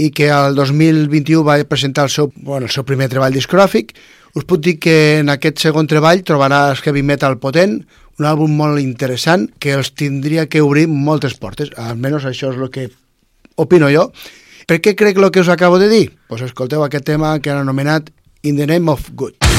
i 0.00 0.08
que 0.10 0.30
al 0.32 0.56
2021 0.56 1.44
va 1.44 1.60
presentar 1.68 2.08
el 2.08 2.10
seu, 2.10 2.32
bueno, 2.34 2.66
el 2.66 2.72
seu 2.72 2.86
primer 2.88 3.10
treball 3.12 3.36
discogràfic. 3.36 3.92
Us 4.34 4.48
puc 4.48 4.62
dir 4.64 4.78
que 4.80 4.96
en 5.20 5.28
aquest 5.28 5.60
segon 5.60 5.86
treball 5.86 6.24
trobaràs 6.24 6.80
heavy 6.86 7.04
metal 7.04 7.36
potent, 7.38 7.82
un 8.18 8.28
àlbum 8.28 8.56
molt 8.56 8.80
interessant 8.80 9.50
que 9.60 9.76
els 9.76 9.92
tindria 9.92 10.48
que 10.48 10.64
obrir 10.64 10.88
moltes 10.88 11.36
portes, 11.36 11.72
almenys 11.76 12.24
això 12.28 12.52
és 12.52 12.58
el 12.58 12.72
que 12.72 12.88
opino 13.60 13.92
jo. 13.92 14.08
Per 14.66 14.80
què 14.80 14.96
crec 14.96 15.18
el 15.18 15.30
que 15.30 15.44
us 15.44 15.52
acabo 15.52 15.78
de 15.78 15.90
dir? 15.92 16.06
Pues 16.28 16.40
escolteu 16.40 16.84
aquest 16.84 17.04
tema 17.04 17.38
que 17.40 17.52
han 17.52 17.60
anomenat 17.60 18.08
In 18.42 18.56
the 18.56 18.66
Name 18.66 18.90
of 18.90 19.10
Good. 19.12 19.51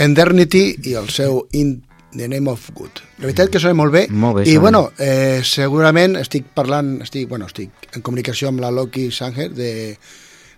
Endernity 0.00 0.64
i 0.90 0.94
el 0.98 1.08
seu 1.12 1.44
In 1.52 1.76
the 2.16 2.26
Name 2.26 2.50
of 2.50 2.70
Good. 2.74 3.02
La 3.20 3.28
veritat 3.28 3.50
que 3.52 3.60
sona 3.62 3.76
molt 3.78 3.92
bé. 3.94 4.06
Molt 4.10 4.40
bé, 4.40 4.42
I 4.48 4.54
sona. 4.56 4.60
bueno, 4.64 4.80
eh, 4.98 5.40
segurament 5.46 6.16
estic 6.18 6.48
parlant, 6.56 6.96
estic, 7.04 7.28
bueno, 7.30 7.46
estic 7.46 7.90
en 7.94 8.02
comunicació 8.02 8.48
amb 8.50 8.60
la 8.64 8.70
Loki 8.74 9.10
Sanger 9.14 9.50
de, 9.54 9.96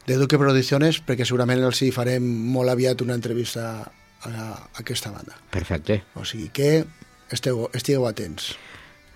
de 0.07 0.17
Duque 0.17 0.39
Producciones 0.41 1.03
perquè 1.05 1.27
segurament 1.29 1.61
els 1.67 1.83
hi 1.83 1.91
farem 1.93 2.25
molt 2.55 2.71
aviat 2.73 3.03
una 3.05 3.15
entrevista 3.19 3.67
a, 3.83 4.31
a 4.31 4.49
aquesta 4.81 5.11
banda. 5.13 5.37
Perfecte. 5.51 6.03
O 6.17 6.25
sigui 6.25 6.49
que 6.55 6.85
esteu, 7.33 7.67
estigueu 7.75 8.07
atents. 8.09 8.55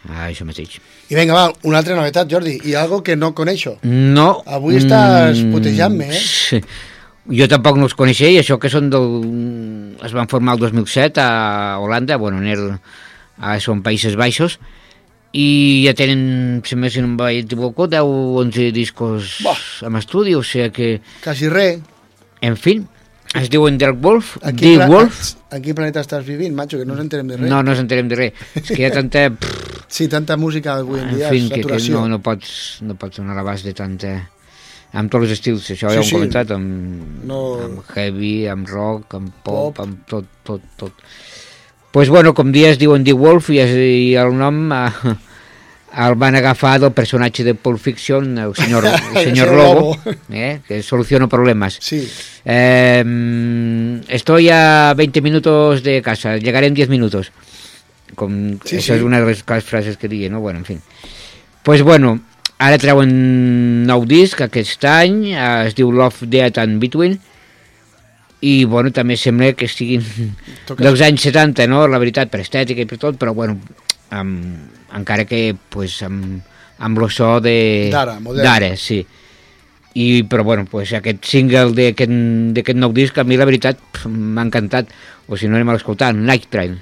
Ah, 0.07 0.29
això 0.29 0.45
mateix. 0.47 0.77
I 1.11 1.17
vinga, 1.19 1.35
va, 1.35 1.47
una 1.67 1.81
altra 1.81 1.97
novetat, 1.97 2.29
Jordi, 2.31 2.61
i 2.69 2.77
algo 2.79 3.01
que 3.03 3.17
no 3.17 3.33
coneixo. 3.35 3.79
No. 3.83 4.43
Avui 4.47 4.77
estàs 4.79 5.41
Mm, 5.43 5.51
putejant-me, 5.55 6.07
eh? 6.15 6.21
sí. 6.21 6.61
Jo 7.27 7.49
tampoc 7.51 7.77
no 7.81 7.89
els 7.89 7.95
coneixia 7.99 8.29
i 8.31 8.39
això 8.39 8.59
que 8.63 8.71
són 8.71 8.91
del... 8.93 9.07
es 10.07 10.13
van 10.15 10.29
formar 10.31 10.55
el 10.55 10.61
2007 10.63 11.21
a 11.21 11.79
Holanda, 11.83 12.17
bueno, 12.23 12.39
en 12.39 12.47
el, 12.53 12.67
a, 13.39 13.57
són 13.61 13.83
Països 13.83 14.15
Baixos, 14.19 14.59
i 15.37 15.83
ja 15.85 15.93
tenen, 15.99 16.63
si 16.65 16.77
més 16.79 16.95
si 16.95 17.03
no 17.03 17.09
em 17.11 17.17
vaig 17.19 17.43
equivocar, 17.45 17.89
10 17.93 18.07
o 18.07 18.37
11 18.45 18.69
discos 18.73 19.41
Bah. 19.45 19.59
amb 19.89 19.99
estudi, 19.99 20.37
o 20.39 20.43
sigui 20.47 20.71
que, 20.73 20.91
Quasi 21.25 21.49
res. 21.51 21.81
en 22.47 22.55
fi, 22.57 22.79
es 23.35 23.51
diuen 23.51 23.77
Dirk 23.77 23.99
Wolf, 24.01 24.37
En 24.47 24.55
quin, 24.57 24.77
pla- 24.79 24.87
Wolf, 24.89 25.35
en 25.51 25.63
quin 25.67 25.75
planeta 25.77 26.01
estàs 26.07 26.25
vivint, 26.25 26.55
macho, 26.57 26.79
que 26.79 26.87
no 26.87 26.95
ens 26.95 27.03
enterem 27.09 27.27
de 27.35 27.41
res? 27.43 27.51
no, 27.51 27.59
no 27.67 27.75
ens 27.75 27.83
enterem 27.83 28.09
de 28.09 28.17
res, 28.23 28.47
és 28.55 28.71
que 28.71 28.79
hi 28.85 28.87
ha 28.87 28.93
tanta... 28.95 29.27
Sí, 29.89 30.09
tanta 30.11 30.37
música 30.37 30.79
avui 30.81 30.99
en 31.03 31.09
en 31.11 31.15
dia, 31.19 31.29
fi, 31.31 31.43
que, 31.49 31.57
que 31.57 31.63
saturació. 31.63 31.99
no, 32.01 32.09
no 32.17 32.23
pots, 32.23 32.79
no 32.87 32.95
pots 32.99 33.19
donar 33.19 33.35
l'abast 33.37 33.67
de 33.67 33.75
tanta... 33.75 34.15
amb 34.97 35.11
tots 35.13 35.27
els 35.29 35.33
estils, 35.37 35.67
això 35.71 35.91
Sí, 35.91 35.95
ja 35.95 36.01
ho 36.01 36.03
hem 36.03 36.09
sí. 36.09 36.15
comentat, 36.17 36.51
amb, 36.57 37.25
No. 37.29 37.41
amb 37.65 37.83
heavy, 37.95 38.47
amb 38.49 38.67
rock, 38.69 39.15
amb 39.19 39.31
pop, 39.45 39.77
Pop. 39.77 39.81
amb 39.85 40.07
tot, 40.09 40.25
tot, 40.43 40.63
tot. 40.81 40.93
pues 41.93 42.09
bueno, 42.09 42.35
com 42.35 42.51
dia 42.53 42.71
es 42.71 42.79
diuen 42.79 43.05
The 43.05 43.13
Wolf 43.13 43.51
i, 43.51 43.59
es, 43.61 43.71
i 43.77 44.15
el 44.21 44.35
nom 44.37 44.71
eh, 44.73 44.91
el 45.97 46.15
van 46.21 46.35
agafar 46.37 46.75
del 46.81 46.93
personatge 46.93 47.43
de 47.45 47.55
Pulp 47.55 47.79
Fiction, 47.81 48.37
el 48.39 48.55
senyor, 48.55 48.85
el 49.15 49.25
senyor 49.25 49.53
Lobo, 49.57 49.97
eh, 50.31 50.61
que 50.67 50.83
soluciona 50.83 51.29
problemas. 51.29 51.79
Sí, 51.81 52.07
Eh, 52.49 53.03
mm, 53.05 54.03
estoy 54.09 54.51
a 54.51 54.95
20 54.97 55.21
minutos 55.21 55.83
de 55.83 56.01
casa, 56.03 56.37
llegaré 56.37 56.69
en 56.69 56.75
10 56.75 56.89
minutos. 56.89 57.33
Com, 58.15 58.59
Sí, 58.65 58.81
sí. 58.81 58.93
és 58.93 59.03
una 59.03 59.19
de 59.21 59.35
clas- 59.45 59.65
frases 59.65 59.97
que 59.97 60.07
digui, 60.07 60.29
no? 60.31 60.39
Bueno, 60.41 60.61
en 60.61 60.65
fi. 60.65 60.79
Pues 61.65 61.83
bueno, 61.83 62.21
ara 62.59 62.79
treuen 62.81 63.11
nou 63.89 64.05
disc 64.09 64.41
aquest 64.41 64.85
any, 64.89 65.33
es 65.37 65.77
diu 65.77 65.91
Love, 65.93 66.29
Death 66.33 66.59
and 66.63 66.81
Between, 66.81 67.19
i 68.47 68.65
bueno, 68.69 68.93
també 68.93 69.17
sembla 69.21 69.53
que 69.57 69.69
estiguin 69.69 70.05
Toca- 70.69 70.85
dels 70.85 71.03
anys 71.05 71.25
70, 71.29 71.67
no? 71.69 71.87
La 71.89 72.01
veritat, 72.01 72.31
per 72.33 72.43
estètica 72.45 72.85
i 72.85 72.89
per 72.89 72.99
tot, 73.03 73.19
però 73.21 73.35
bueno, 73.35 73.59
amb, 74.15 74.73
encara 74.97 75.25
que 75.29 75.57
pues, 75.73 75.99
amb, 76.07 76.43
amb 76.79 76.99
lo 77.01 77.09
so 77.13 77.39
de... 77.41 77.89
D'ara, 78.45 78.75
sí. 78.77 79.01
I, 79.97 80.25
però 80.29 80.45
bueno, 80.45 80.67
pues, 80.69 80.93
aquest 80.93 81.25
single 81.25 81.73
d'aquest 81.73 82.77
nou 82.77 82.93
disc 82.93 83.17
a 83.17 83.25
mi 83.25 83.39
la 83.41 83.49
veritat 83.49 83.81
m'ha 84.05 84.45
encantat. 84.45 84.93
O 85.27 85.37
si 85.41 85.49
no 85.49 85.57
anem 85.57 85.73
a 85.73 85.79
l'escoltar, 85.79 86.13
Night 86.15 86.51
Train 86.53 86.77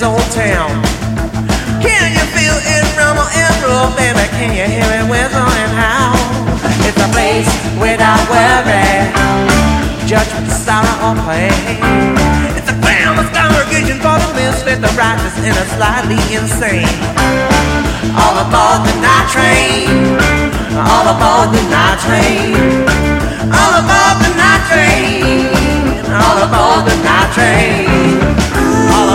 this 0.00 0.08
old 0.08 0.32
town. 0.32 0.70
Can 1.84 2.08
you 2.16 2.24
feel 2.32 2.56
it 2.56 2.84
rumble 2.96 3.28
and 3.36 3.54
roll, 3.60 3.92
baby? 3.96 4.24
Can 4.32 4.48
you 4.56 4.64
hear 4.64 4.88
it 4.96 5.04
whistle 5.12 5.44
and 5.44 5.72
howl? 5.76 6.16
It's 6.88 6.96
a 6.96 7.08
place 7.12 7.48
without 7.76 8.20
worry, 8.32 9.12
judgment, 10.08 10.48
sorrow, 10.48 10.88
or 11.04 11.16
pain. 11.28 11.52
It's 12.56 12.70
a 12.72 12.76
famous 12.80 13.28
congregation 13.36 14.00
for 14.00 14.16
the 14.16 14.30
misfit, 14.40 14.80
the 14.80 14.88
righteous, 14.96 15.36
and 15.44 15.52
the 15.52 15.66
slightly 15.76 16.20
insane. 16.32 16.88
All 18.16 18.40
aboard 18.40 18.80
the 18.88 18.96
night 19.04 19.28
train. 19.28 20.16
All 20.80 21.12
aboard 21.12 21.52
the 21.52 21.62
night 21.68 22.00
train. 22.00 22.56
All 23.52 23.72
aboard 23.76 24.16
the 24.24 24.32
night 24.32 24.62
train. 24.64 25.44
All 26.08 26.38
aboard 26.40 26.88
the 26.88 26.96
night 27.04 27.28
train. 27.36 28.29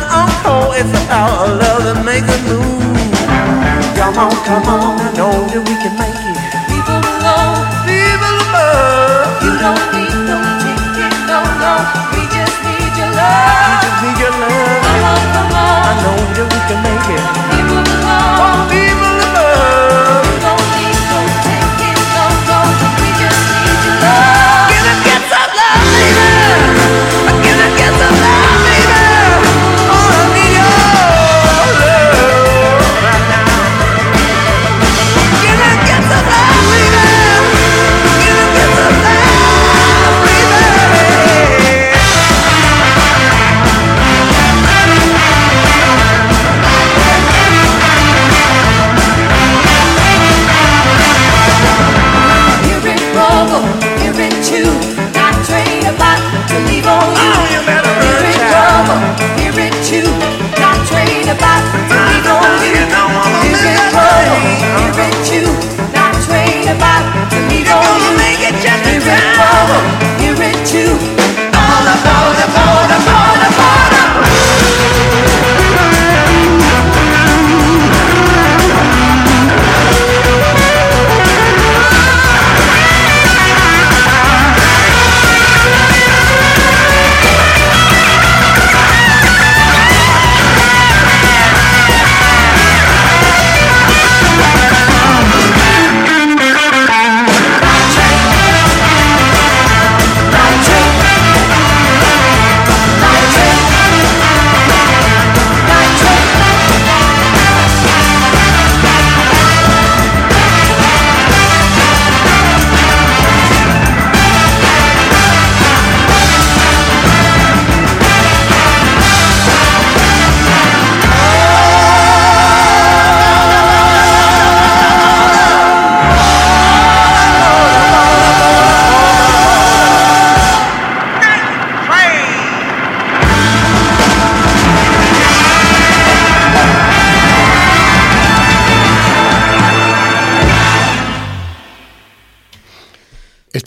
on 0.00 0.28
cold. 0.40 0.74
It's 0.80 0.88
the 0.88 1.04
power 1.08 1.44
of 1.44 1.60
love 1.60 1.82
that 1.84 2.00
makes 2.04 2.24
it 2.24 2.42
move. 2.48 2.80
Come 3.96 4.16
on, 4.16 4.32
come 4.44 4.64
on, 4.64 5.00
I 5.00 5.12
know 5.12 5.32
that 5.52 5.62
we 5.68 5.74
can 5.82 5.94
make 5.98 6.21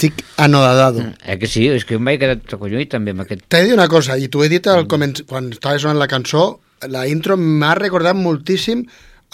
estic 0.06 0.24
anodadado. 0.38 1.04
Eh 1.26 1.38
que 1.40 1.48
sí? 1.48 1.68
És 1.70 1.86
que 1.86 1.96
em 2.00 2.06
vaig 2.06 2.20
quedar 2.22 2.38
tot 2.42 2.60
collonit 2.62 2.90
també 2.94 3.12
amb 3.16 3.24
aquest... 3.26 3.44
T'he 3.50 3.64
de 3.64 3.72
dir 3.72 3.74
una 3.78 3.88
cosa, 3.92 4.18
i 4.18 4.28
t'ho 4.30 4.44
he 4.46 4.50
dit 4.52 4.68
al 4.68 4.86
comen... 4.88 5.14
quan 5.28 5.52
estava 5.52 5.80
sonant 5.82 6.00
la 6.00 6.08
cançó, 6.12 6.60
la 6.92 7.08
intro 7.08 7.38
m'ha 7.38 7.74
recordat 7.76 8.16
moltíssim 8.16 8.86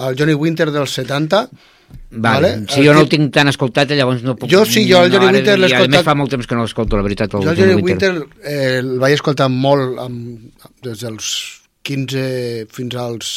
al 0.02 0.16
Johnny 0.18 0.34
Winter 0.34 0.70
dels 0.72 0.94
70. 0.98 1.46
Vale. 2.24 2.50
Si 2.72 2.84
jo 2.86 2.94
no 2.96 3.02
el 3.04 3.10
tinc 3.12 3.34
tan 3.36 3.50
escoltat, 3.52 3.92
llavors 3.92 4.22
no 4.24 4.38
puc... 4.40 4.50
Jo 4.52 4.64
sí, 4.66 4.86
jo 4.90 5.02
el 5.04 5.10
no, 5.12 5.18
Johnny 5.18 5.28
ara- 5.28 5.38
Winter 5.38 5.58
l'he 5.60 5.68
i 5.68 5.74
A 5.74 5.78
escoltat- 5.82 5.98
més 5.98 6.06
fa 6.08 6.16
molt 6.16 6.32
temps 6.32 6.48
que 6.48 6.56
no 6.56 6.64
l'escolto, 6.64 6.96
la 7.00 7.04
veritat, 7.04 7.34
el 7.36 7.44
Jo 7.44 7.52
el 7.52 7.58
Johnny 7.60 7.82
Winter 7.84 8.12
eh, 8.44 8.78
el 8.80 8.94
vaig 9.02 9.18
escoltar 9.18 9.50
molt 9.52 10.00
amb, 10.00 10.54
des 10.88 11.04
dels 11.04 11.32
15 11.84 12.68
fins 12.72 12.96
als 12.96 13.32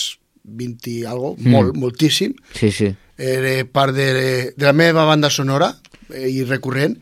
20 0.45 0.91
i 0.93 1.05
algo, 1.09 1.35
Mm. 1.39 1.51
molt, 1.51 1.75
moltíssim. 1.81 2.35
Sí, 2.55 2.71
sí. 2.71 2.93
Era 3.17 3.65
part 3.71 3.95
de, 3.97 4.53
de 4.57 4.65
la 4.67 4.73
meva 4.77 5.05
banda 5.09 5.31
sonora 5.31 5.73
eh, 6.13 6.29
i 6.29 6.45
recurrent 6.45 6.99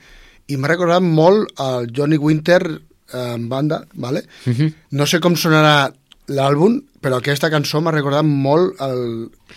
i 0.52 0.58
m'ha 0.60 0.70
recordat 0.70 1.04
molt 1.04 1.52
el 1.64 1.88
Johnny 1.96 2.18
Winter 2.20 2.60
eh, 2.68 3.34
en 3.34 3.48
banda, 3.48 3.82
¿vale? 3.94 4.24
Mhm. 4.46 4.72
No 4.98 5.06
sé 5.08 5.20
com 5.20 5.34
sonarà 5.36 5.90
l'àlbum, 6.32 6.78
però 7.02 7.18
aquesta 7.18 7.50
cançó 7.50 7.80
m'ha 7.82 7.92
recordat 7.94 8.24
molt 8.24 8.78
el, 8.84 9.02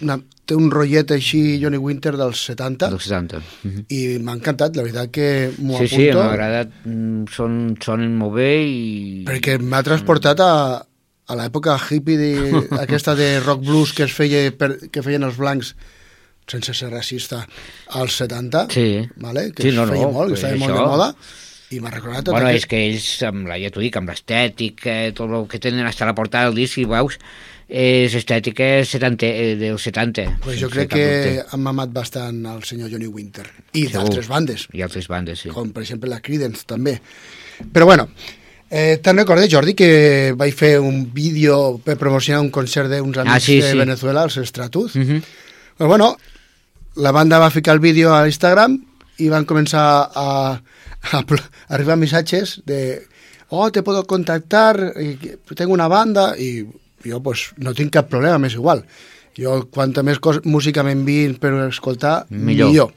una, 0.02 0.18
té 0.46 0.56
un 0.58 0.72
rotllet 0.74 1.12
així 1.14 1.60
Johnny 1.62 1.78
Winter 1.82 2.16
dels 2.18 2.42
70 2.50 2.90
Dels 2.94 3.06
70. 3.10 3.42
Mhm. 3.64 3.86
i 3.90 4.00
m'ha 4.22 4.36
encantat, 4.40 4.76
la 4.78 4.84
veritat 4.86 5.12
que 5.14 5.28
m'ho 5.60 5.78
Sí, 5.80 5.88
sí, 5.88 6.08
apunto 6.10 6.24
m'ha 6.24 6.34
agradat, 6.34 6.74
mm, 6.86 7.24
són, 7.36 7.60
sonen 7.82 8.18
molt 8.18 8.36
bé 8.40 8.50
i... 8.66 9.24
perquè 9.28 9.60
m'ha 9.62 9.84
transportat 9.86 10.42
a, 10.42 10.54
a 11.26 11.38
l'època 11.38 11.78
hippie 11.90 12.18
de, 12.18 12.32
aquesta 12.84 13.16
de 13.18 13.40
rock 13.46 13.66
blues 13.66 13.94
que 13.94 14.06
es 14.10 14.14
feia 14.14 14.50
per, 14.58 14.76
que 14.90 15.06
feien 15.06 15.26
els 15.26 15.38
blancs 15.38 15.76
sense 16.48 16.74
ser 16.74 16.90
racista 16.92 17.48
als 17.90 18.18
70 18.18 18.68
Sí. 18.70 19.08
vale? 19.18 19.52
que 19.52 19.64
Sí, 19.64 19.70
es 19.70 19.76
no, 19.76 19.88
feia 19.88 20.02
no, 20.06 20.12
molt, 20.12 20.30
que 20.34 20.40
estava 20.40 20.56
molt 20.58 20.72
això. 20.72 20.80
de 20.84 20.86
moda 20.92 21.16
i 21.72 21.80
m'ha 21.82 21.90
recordat 21.92 22.26
tot 22.26 22.34
Bueno, 22.36 22.48
aquest... 22.48 22.64
és 22.64 22.70
que 22.70 22.84
ells, 22.86 23.08
amb 23.26 23.48
la, 23.50 23.58
ja 23.60 23.72
t'ho 23.74 23.82
dic, 23.82 23.96
amb 23.98 24.10
l'estètica, 24.10 25.12
tot 25.18 25.32
el 25.34 25.48
que 25.50 25.60
tenen 25.60 25.86
hasta 25.88 26.06
la 26.06 26.14
portada 26.16 26.46
del 26.46 26.56
disc, 26.56 26.76
si 26.78 26.86
veus, 26.86 27.18
és 27.68 28.14
estètica 28.14 28.84
70, 28.86 29.26
eh, 29.26 29.56
dels 29.58 29.82
70. 29.82 30.38
pues 30.44 30.60
jo 30.62 30.70
crec 30.70 30.88
cap 30.92 31.00
que 31.00 31.08
dubte. 31.08 31.46
ha 31.50 31.58
mamat 31.58 31.90
bastant 31.92 32.46
el 32.46 32.62
senyor 32.64 32.92
Johnny 32.94 33.08
Winter 33.10 33.48
i 33.74 33.88
d'altres 33.90 34.28
bandes 34.30 34.68
I 34.72 34.84
altres 34.86 35.08
bandes, 35.10 35.40
sí. 35.42 35.50
com 35.50 35.72
per 35.74 35.82
exemple 35.82 36.08
la 36.10 36.22
Creedence 36.22 36.64
també 36.70 37.00
però 37.74 37.86
bueno 37.90 38.10
Eh, 38.70 38.98
te'n 39.02 39.16
recordes, 39.16 39.48
Jordi, 39.48 39.76
que 39.78 40.34
vaig 40.36 40.52
fer 40.58 40.80
un 40.82 41.14
vídeo 41.14 41.78
per 41.86 41.96
promocionar 42.02 42.42
un 42.42 42.50
concert 42.50 42.90
d'uns 42.90 43.18
amics 43.22 43.36
Ah, 43.36 43.40
sí, 43.40 43.60
de 43.62 43.70
sí. 43.72 43.78
Venezuela, 43.78 44.24
els 44.26 44.40
Stratus? 44.50 44.96
Mhm. 44.96 45.22
Pues 45.78 45.88
bueno, 45.88 46.18
la 46.96 47.12
banda 47.12 47.40
va 47.40 47.50
ficar 47.52 47.74
el 47.76 47.80
vídeo 47.84 48.14
a 48.16 48.26
Instagram 48.28 48.78
i 49.20 49.30
van 49.32 49.46
començar 49.48 49.84
a, 50.14 50.30
a, 50.56 51.20
a 51.20 51.24
arribar 51.76 51.98
missatges 51.98 52.62
de 52.66 53.04
oh, 53.50 53.70
te 53.72 53.84
puedo 53.84 54.04
contactar, 54.08 54.94
tengo 55.56 55.74
una 55.74 55.88
banda, 55.88 56.34
i 56.38 56.66
jo 57.06 57.22
pues, 57.24 57.52
no 57.58 57.74
tinc 57.78 57.94
cap 57.94 58.10
problema, 58.10 58.40
m'és 58.42 58.56
igual. 58.58 58.82
Jo, 59.38 59.68
quanta 59.72 60.02
més 60.04 60.18
música 60.48 60.84
m'enviïn 60.84 61.36
per 61.40 61.52
escoltar, 61.68 62.26
Millor. 62.30 62.72
millor. 62.72 62.92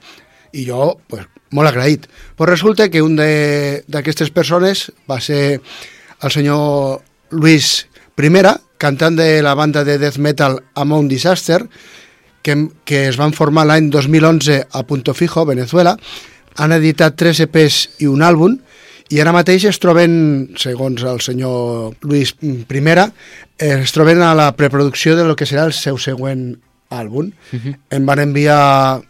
I 0.57 0.65
jo, 0.67 0.97
pues, 1.07 1.27
molt 1.53 1.69
agraït. 1.69 2.07
Pues 2.35 2.49
resulta 2.51 2.89
que 2.89 3.03
un 3.03 3.17
de- 3.17 3.85
d'aquestes 3.87 4.31
persones 4.31 4.89
va 5.11 5.21
ser 5.21 5.61
el 6.23 6.31
senyor 6.31 7.03
Luis 7.31 7.87
Primera, 8.15 8.57
cantant 8.79 9.15
de 9.19 9.43
la 9.43 9.55
banda 9.55 9.85
de 9.85 9.99
death 9.99 10.17
metal 10.19 10.63
Amount 10.75 11.09
Disaster, 11.11 11.69
que, 12.43 12.57
que 12.85 13.07
es 13.09 13.19
van 13.21 13.35
formar 13.37 13.67
l'any 13.69 13.91
2011 13.91 14.63
a 14.71 14.83
Punto 14.87 15.15
Fijo, 15.15 15.45
Venezuela. 15.47 15.97
Han 16.59 16.75
editat 16.75 17.17
tres 17.19 17.41
EPs 17.45 18.01
i 18.03 18.09
un 18.11 18.25
àlbum 18.27 18.59
i 19.09 19.21
ara 19.23 19.33
mateix 19.33 19.65
es 19.71 19.79
troben, 19.81 20.13
segons 20.61 21.03
el 21.09 21.23
senyor 21.25 21.95
Luis 22.05 22.35
Primera, 22.69 23.07
eh, 23.57 23.79
es 23.81 23.95
troben 23.97 24.21
a 24.21 24.35
la 24.37 24.51
preproducció 24.57 25.17
de 25.17 25.25
lo 25.25 25.37
que 25.37 25.49
serà 25.49 25.65
el 25.65 25.73
seu 25.73 25.97
següent 25.97 26.51
àlbum. 26.93 27.31
Em 27.91 28.09
van 28.09 28.21
enviar 28.21 29.01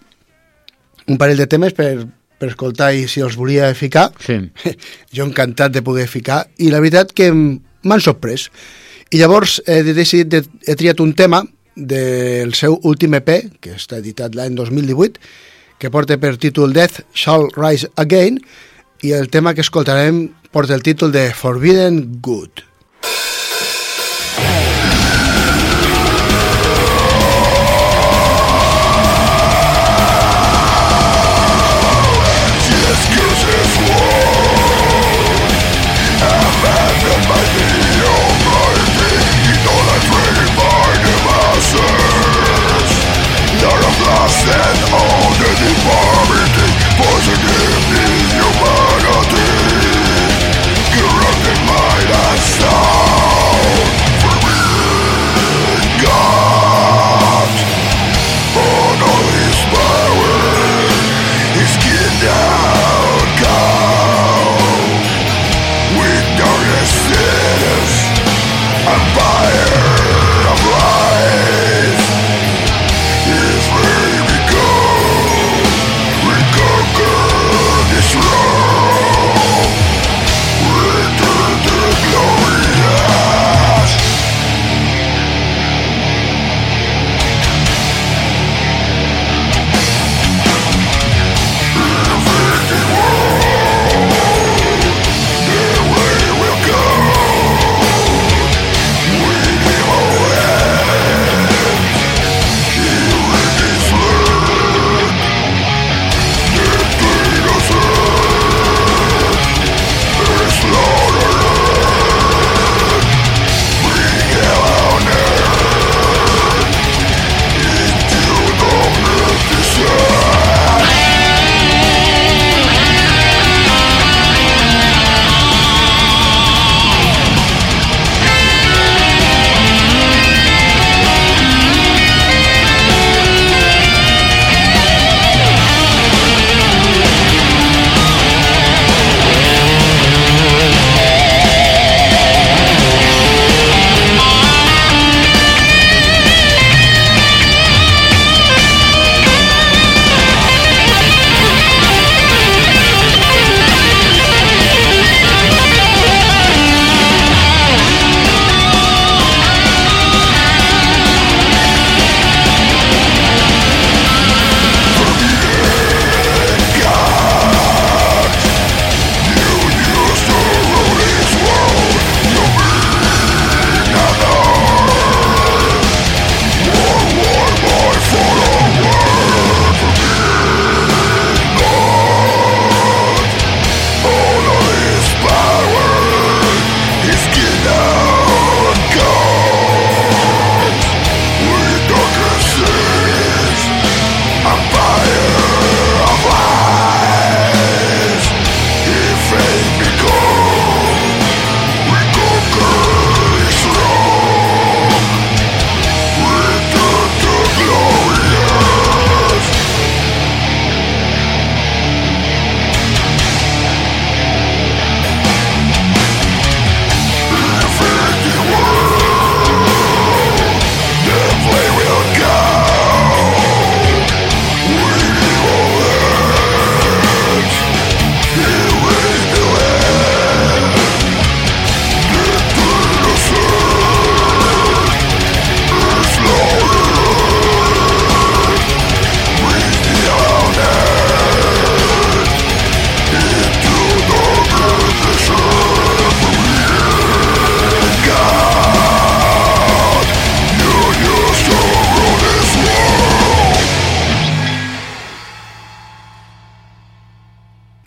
un 1.08 1.18
parell 1.18 1.40
de 1.40 1.48
temes 1.50 1.74
per, 1.74 2.06
per 2.38 2.52
escoltar 2.52 2.92
i 2.94 3.08
si 3.10 3.24
els 3.24 3.34
volia 3.38 3.72
ficar. 3.74 4.12
Sí. 4.22 4.38
Jo 5.14 5.26
encantat 5.26 5.74
de 5.74 5.82
poder 5.82 6.06
ficar 6.06 6.44
i 6.62 6.70
la 6.70 6.82
veritat 6.84 7.10
que 7.10 7.32
m'han 7.34 8.04
sorprès. 8.04 8.48
I 9.10 9.18
llavors 9.18 9.58
he 9.66 9.82
decidit, 9.82 10.30
de, 10.30 10.44
he 10.68 10.76
triat 10.78 11.00
un 11.00 11.14
tema 11.18 11.42
del 11.78 12.54
seu 12.58 12.78
últim 12.82 13.14
EP, 13.18 13.30
que 13.62 13.76
està 13.78 14.02
editat 14.02 14.34
l'any 14.34 14.58
2018, 14.58 15.22
que 15.78 15.92
porta 15.94 16.18
per 16.18 16.34
títol 16.42 16.74
Death 16.74 17.04
Shall 17.14 17.48
Rise 17.54 17.90
Again, 17.96 18.42
i 19.06 19.14
el 19.14 19.30
tema 19.30 19.54
que 19.54 19.62
escoltarem 19.62 20.26
porta 20.50 20.74
el 20.74 20.82
títol 20.82 21.12
de 21.14 21.28
Forbidden 21.34 22.18
Good. 22.20 22.67
Anybody? 45.60 45.97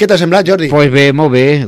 ¿Qué 0.02 0.08
te 0.08 0.16
ha 0.16 0.18
sembrado, 0.18 0.44
Jordi? 0.48 0.68
Pues 0.68 0.90
bé, 0.90 1.14
molt 1.14 1.32
bé. 1.32 1.64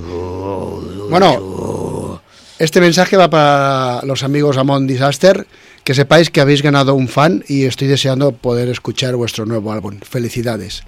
Bueno, 1.08 2.20
este 2.58 2.82
mensaje 2.82 3.16
va 3.16 3.30
para 3.30 4.04
los 4.08 4.24
amigos 4.24 4.58
Amon 4.58 4.88
Disaster. 4.88 5.46
Que 5.84 5.94
sepáis 5.94 6.32
que 6.32 6.42
habéis 6.42 6.64
ganado 6.64 6.96
un 6.96 7.08
fan 7.08 7.44
y 7.48 7.66
estoy 7.66 7.88
deseando 7.88 8.32
poder 8.32 8.70
escuchar 8.70 9.16
vuestro 9.16 9.46
nuevo 9.46 9.72
álbum. 9.72 10.00
Felicidades. 10.02 10.82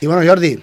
Y 0.00 0.06
bueno, 0.06 0.24
Jordi, 0.24 0.60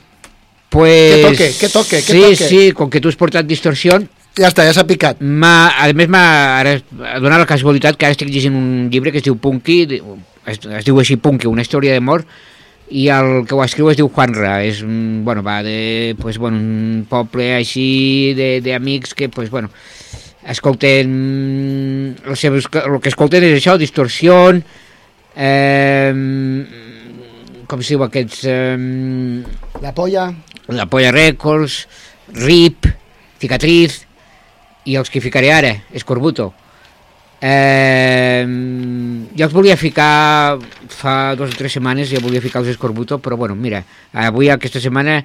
Pues... 0.70 1.16
Que 1.16 1.22
toque, 1.24 1.54
que 1.60 1.70
toque, 1.70 1.98
que 1.98 2.02
sí, 2.02 2.22
toque. 2.22 2.36
Sí, 2.36 2.72
com 2.72 2.90
que 2.90 3.02
tu 3.02 3.12
has 3.12 3.20
portat 3.20 3.46
distorsió, 3.46 4.00
ja 4.40 4.48
està, 4.48 4.64
ja 4.64 4.72
s'ha 4.74 4.88
picat. 4.88 5.20
a 5.20 5.92
més 5.94 6.08
m'ha 6.08 6.64
donat 7.20 7.44
la 7.44 7.46
casualitat 7.46 8.00
que 8.00 8.08
ara 8.08 8.16
estic 8.16 8.32
llegint 8.32 8.56
un 8.56 8.90
llibre 8.90 9.12
que 9.12 9.20
es 9.20 9.28
diu 9.28 9.36
Punky, 9.36 9.84
es, 10.48 10.58
es 10.64 10.88
diu 10.88 10.98
així 10.98 11.18
Punky, 11.18 11.52
una 11.52 11.62
història 11.62 11.94
d'amor, 11.94 12.24
i 12.94 13.08
el 13.10 13.44
que 13.50 13.56
ho 13.58 13.64
escriu 13.66 13.90
es 13.90 13.98
diu 13.98 14.10
Juanra, 14.14 14.60
és 14.66 14.84
bueno, 14.86 15.42
va 15.42 15.64
de, 15.66 16.14
pues, 16.22 16.38
bueno, 16.38 16.58
un 16.62 17.06
poble 17.10 17.56
així 17.58 18.34
de- 18.38 18.62
d'amics 18.62 19.16
que, 19.18 19.30
pues, 19.34 19.50
bueno, 19.50 19.72
escolten 20.46 22.16
els 22.28 22.40
seus, 22.40 22.68
el 22.86 23.00
que 23.02 23.10
escolten 23.10 23.44
és 23.48 23.58
això, 23.58 23.78
distorsió 23.82 24.38
eh, 25.36 26.14
com 27.68 27.80
es 27.82 27.90
diu 27.90 28.04
aquests 28.06 28.44
eh, 28.46 28.78
La 29.82 29.94
polla. 29.96 30.28
La 30.68 30.86
Polla 30.88 31.12
Records 31.12 31.88
RIP, 32.34 32.86
Cicatriz 33.42 34.04
i 34.86 34.96
els 35.00 35.10
que 35.10 35.20
ficaré 35.24 35.50
ara, 35.52 35.74
Escorbuto 35.92 36.54
eh, 37.44 38.46
jo 39.36 39.44
els 39.44 39.54
volia 39.54 39.76
ficar 39.76 40.60
fa 40.88 41.36
dues 41.36 41.52
o 41.52 41.60
tres 41.60 41.76
setmanes 41.76 42.14
ja 42.14 42.24
volia 42.24 42.42
ficar 42.44 42.64
els 42.64 42.72
Escorbuto 42.72 43.20
però 43.20 43.36
bueno, 43.36 43.58
mira, 43.60 43.84
avui 44.14 44.50
aquesta 44.50 44.80
setmana 44.80 45.20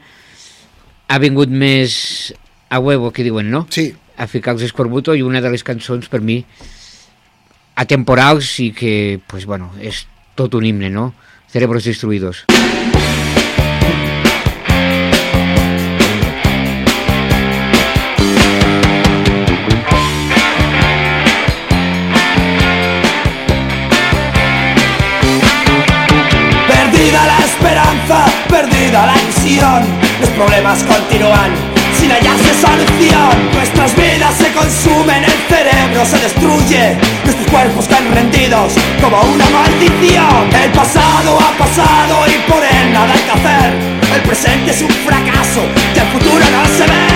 ha 1.08 1.18
vingut 1.22 1.48
més 1.48 2.34
a 2.68 2.80
huevo, 2.82 3.12
que 3.12 3.24
diuen, 3.24 3.50
no? 3.50 3.66
Sí. 3.70 3.94
A 4.18 4.26
ficar 4.26 4.56
els 4.56 4.66
Escorbuto 4.66 5.14
i 5.14 5.22
una 5.22 5.40
de 5.40 5.52
les 5.54 5.64
cançons 5.64 6.10
per 6.10 6.20
mi 6.20 6.42
atemporals 7.78 8.58
i 8.60 8.72
que, 8.74 9.20
pues 9.30 9.46
bueno, 9.46 9.70
és 9.80 10.04
tot 10.34 10.58
un 10.58 10.66
himne, 10.66 10.90
no? 10.90 11.12
Cerebros 11.48 11.86
destruidos. 11.86 12.44
Perdida 12.48 12.87
perdida 28.60 29.06
la 29.06 29.14
ilusión. 29.22 29.80
Los 30.20 30.30
problemas 30.30 30.82
continúan 30.82 31.50
sin 31.98 32.10
hallarse 32.10 32.52
solución. 32.60 33.34
Nuestras 33.54 33.94
vidas 33.94 34.34
se 34.34 34.50
consumen, 34.52 35.22
el 35.22 35.38
cerebro 35.52 36.04
se 36.04 36.18
destruye. 36.18 36.96
Nuestros 37.24 37.46
cuerpos 37.52 37.86
caen 37.86 38.10
rendidos 38.12 38.72
como 39.00 39.20
una 39.34 39.46
maldición. 39.50 40.42
El 40.64 40.72
pasado 40.72 41.38
ha 41.38 41.52
pasado 41.56 42.14
y 42.26 42.50
por 42.50 42.62
él 42.64 42.92
nada 42.92 43.12
hay 43.12 43.24
que 43.26 43.34
hacer. 43.38 43.70
El 44.16 44.22
presente 44.22 44.70
es 44.72 44.82
un 44.82 44.90
fracaso 45.06 45.62
y 45.94 45.98
el 45.98 46.08
futuro 46.08 46.44
no 46.56 46.62
se 46.78 46.84
ve. 46.92 47.06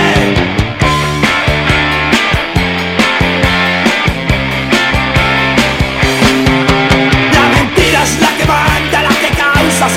La 7.35 7.45
mentira 7.55 7.99
es 8.07 8.13
la 8.21 8.31
que 8.37 8.45
manda, 8.45 8.97
la 9.09 9.15
que 9.21 9.29
causa 9.35 9.89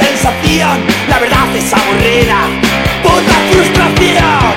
La 0.58 1.18
verdad 1.18 1.54
es 1.54 1.70
aburrida, 1.70 2.38
puta 3.02 3.34
frustración. 3.50 4.54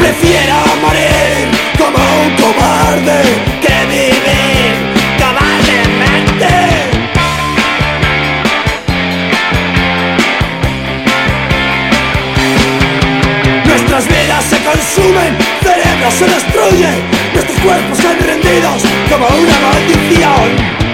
Prefiero 0.00 0.56
morir 0.82 1.46
como 1.78 1.98
un 2.22 2.30
cobarde 2.42 3.22
que 3.62 3.86
vivir 3.86 4.72
cabalmente. 5.16 6.52
Nuestras 13.64 14.08
vidas 14.08 14.44
se 14.44 14.58
consumen, 14.64 15.38
cerebros 15.62 16.14
se 16.14 16.26
destruyen, 16.26 17.27
cuerpos 17.62 17.98
caen 18.00 18.18
rendidos 18.20 18.82
como 19.08 19.26
una 19.26 19.58
maldición. 19.60 20.87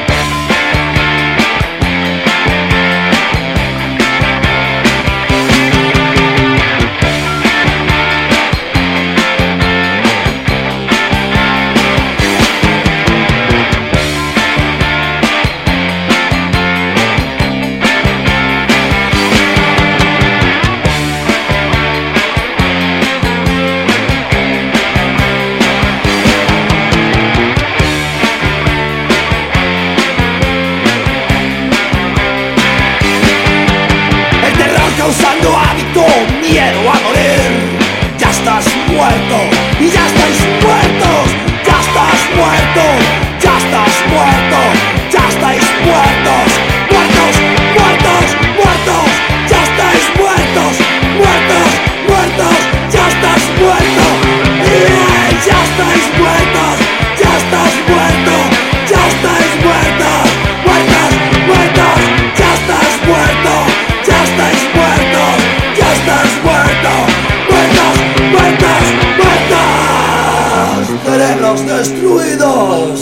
Cerebros 71.55 71.67
destruidos. 71.67 73.01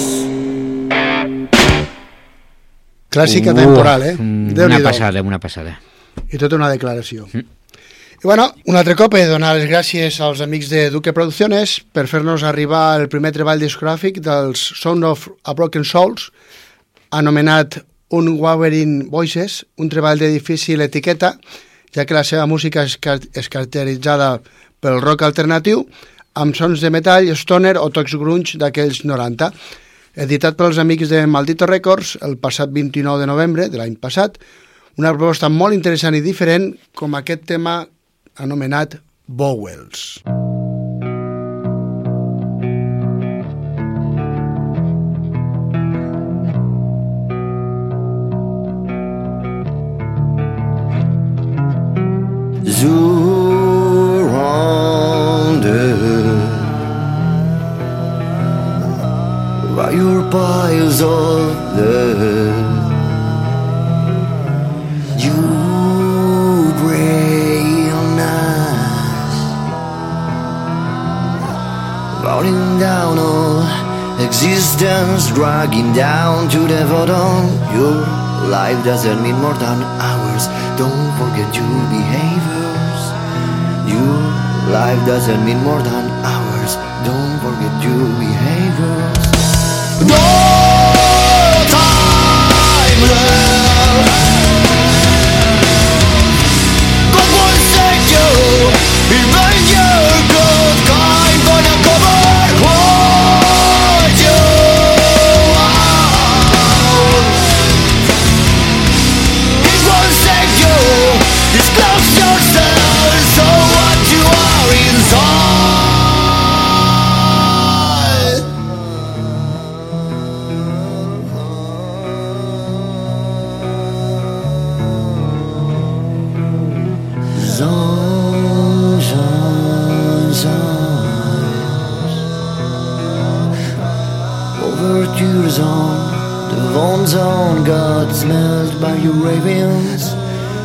Clàssica 3.09 3.53
Uh, 3.53 3.57
temporal, 3.57 4.03
eh? 4.03 4.17
mm, 4.17 4.53
Déu-n'hi-do. 4.55 4.81
Una 4.81 4.91
passada, 4.91 5.23
una 5.23 5.39
passada. 5.39 5.81
I 6.33 6.39
tota 6.39 6.57
una 6.57 6.69
declaració. 6.71 7.29
I 7.33 8.25
bueno, 8.25 8.53
un 8.67 8.77
altre 8.77 8.95
cop 8.97 9.15
he 9.15 9.25
de 9.25 9.33
donar 9.33 9.57
les 9.57 9.69
gràcies 9.69 10.21
als 10.21 10.41
amics 10.41 10.69
de 10.71 10.91
Duque 10.91 11.13
Producciones 11.13 11.81
per 11.93 12.07
fer-nos 12.07 12.43
arribar 12.43 13.01
el 13.01 13.09
primer 13.09 13.33
treball 13.33 13.61
discogràfic 13.61 14.21
dels 14.21 14.61
Sound 14.81 15.05
of 15.05 15.29
a 15.45 15.55
Broken 15.55 15.85
Souls, 15.85 16.31
anomenat 17.11 17.83
Unwavering 18.11 19.11
Voices, 19.11 19.65
un 19.79 19.89
treball 19.89 20.19
de 20.19 20.29
difícil 20.29 20.81
etiqueta, 20.81 21.39
ja 21.95 22.05
que 22.05 22.15
la 22.15 22.25
seva 22.25 22.47
música 22.47 22.85
és, 22.85 22.97
car 22.97 23.19
és 23.35 23.49
caracteritzada 23.49 24.41
pel 24.81 25.01
rock 25.01 25.23
alternatiu, 25.23 25.87
amb 26.35 26.57
sons 26.57 26.81
de 26.81 26.91
metall, 26.93 27.31
stoner 27.37 27.77
o 27.81 27.89
tocs 27.93 28.15
grunge 28.21 28.59
d'aquells 28.61 29.03
90. 29.09 29.51
Editat 30.25 30.59
pels 30.59 30.81
amics 30.81 31.13
de 31.13 31.25
Maldito 31.27 31.69
Records 31.69 32.17
el 32.25 32.37
passat 32.41 32.73
29 32.73 33.23
de 33.23 33.31
novembre 33.31 33.69
de 33.73 33.81
l'any 33.81 33.97
passat, 34.01 34.39
una 35.01 35.13
proposta 35.15 35.49
molt 35.49 35.77
interessant 35.77 36.17
i 36.17 36.25
diferent 36.25 36.73
com 36.97 37.17
aquest 37.17 37.49
tema 37.49 37.81
anomenat 38.41 39.01
Bowels. 39.27 40.21
surrounded 52.83 53.32
piles 60.33 61.03
of 61.03 61.77
lead. 61.77 62.57
You 65.21 65.37
real 66.89 68.03
nice, 68.17 69.41
rolling 72.25 72.81
down 72.81 73.19
all 73.19 73.61
existence, 74.25 75.29
dragging 75.37 75.93
down 75.93 76.49
to 76.49 76.61
the 76.61 76.81
bottom. 76.89 77.53
Your 77.77 78.01
life 78.49 78.83
doesn't 78.87 79.23
mean 79.23 79.37
more 79.37 79.59
than 79.65 79.79
hours. 80.01 80.49
Don't 80.81 81.11
forget 81.21 81.51
your 81.61 81.77
behaviors. 81.93 83.03
Your 83.93 84.17
life 84.73 85.01
doesn't 85.05 85.45
mean 85.45 85.61
more 85.69 85.83
than 85.83 86.05
hours. 86.25 86.73
Don't 87.05 87.37
forget 87.45 87.75
your 87.85 88.07
behaviors. 88.17 89.22
love 93.11 94.32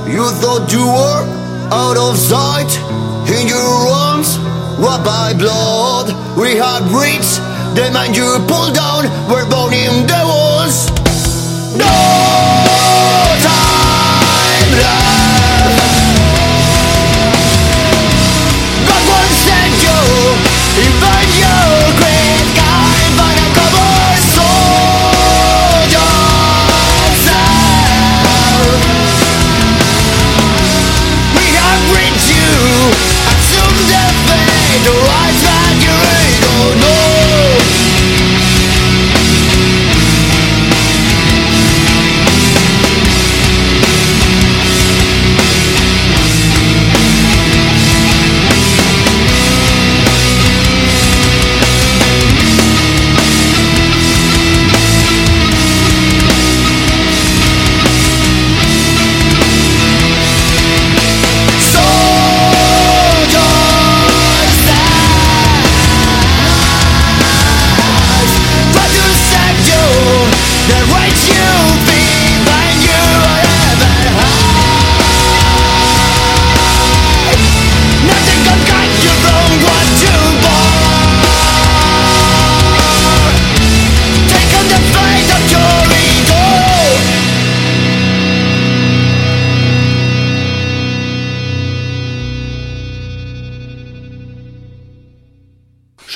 You 0.07 0.23
thought 0.39 0.71
you 0.71 0.87
were 0.87 1.23
out 1.67 1.97
of 1.97 2.15
sight. 2.17 2.71
In 3.27 3.47
your 3.47 3.71
arms, 3.91 4.39
what 4.79 5.03
by 5.03 5.33
blood. 5.33 6.15
We 6.39 6.55
had 6.55 6.87
reached. 6.95 7.43
The 7.75 7.91
man 7.91 8.13
you 8.13 8.39
pulled 8.47 8.73
down. 8.73 9.03
Were 9.27 9.43
burning 9.51 10.07
the 10.07 10.26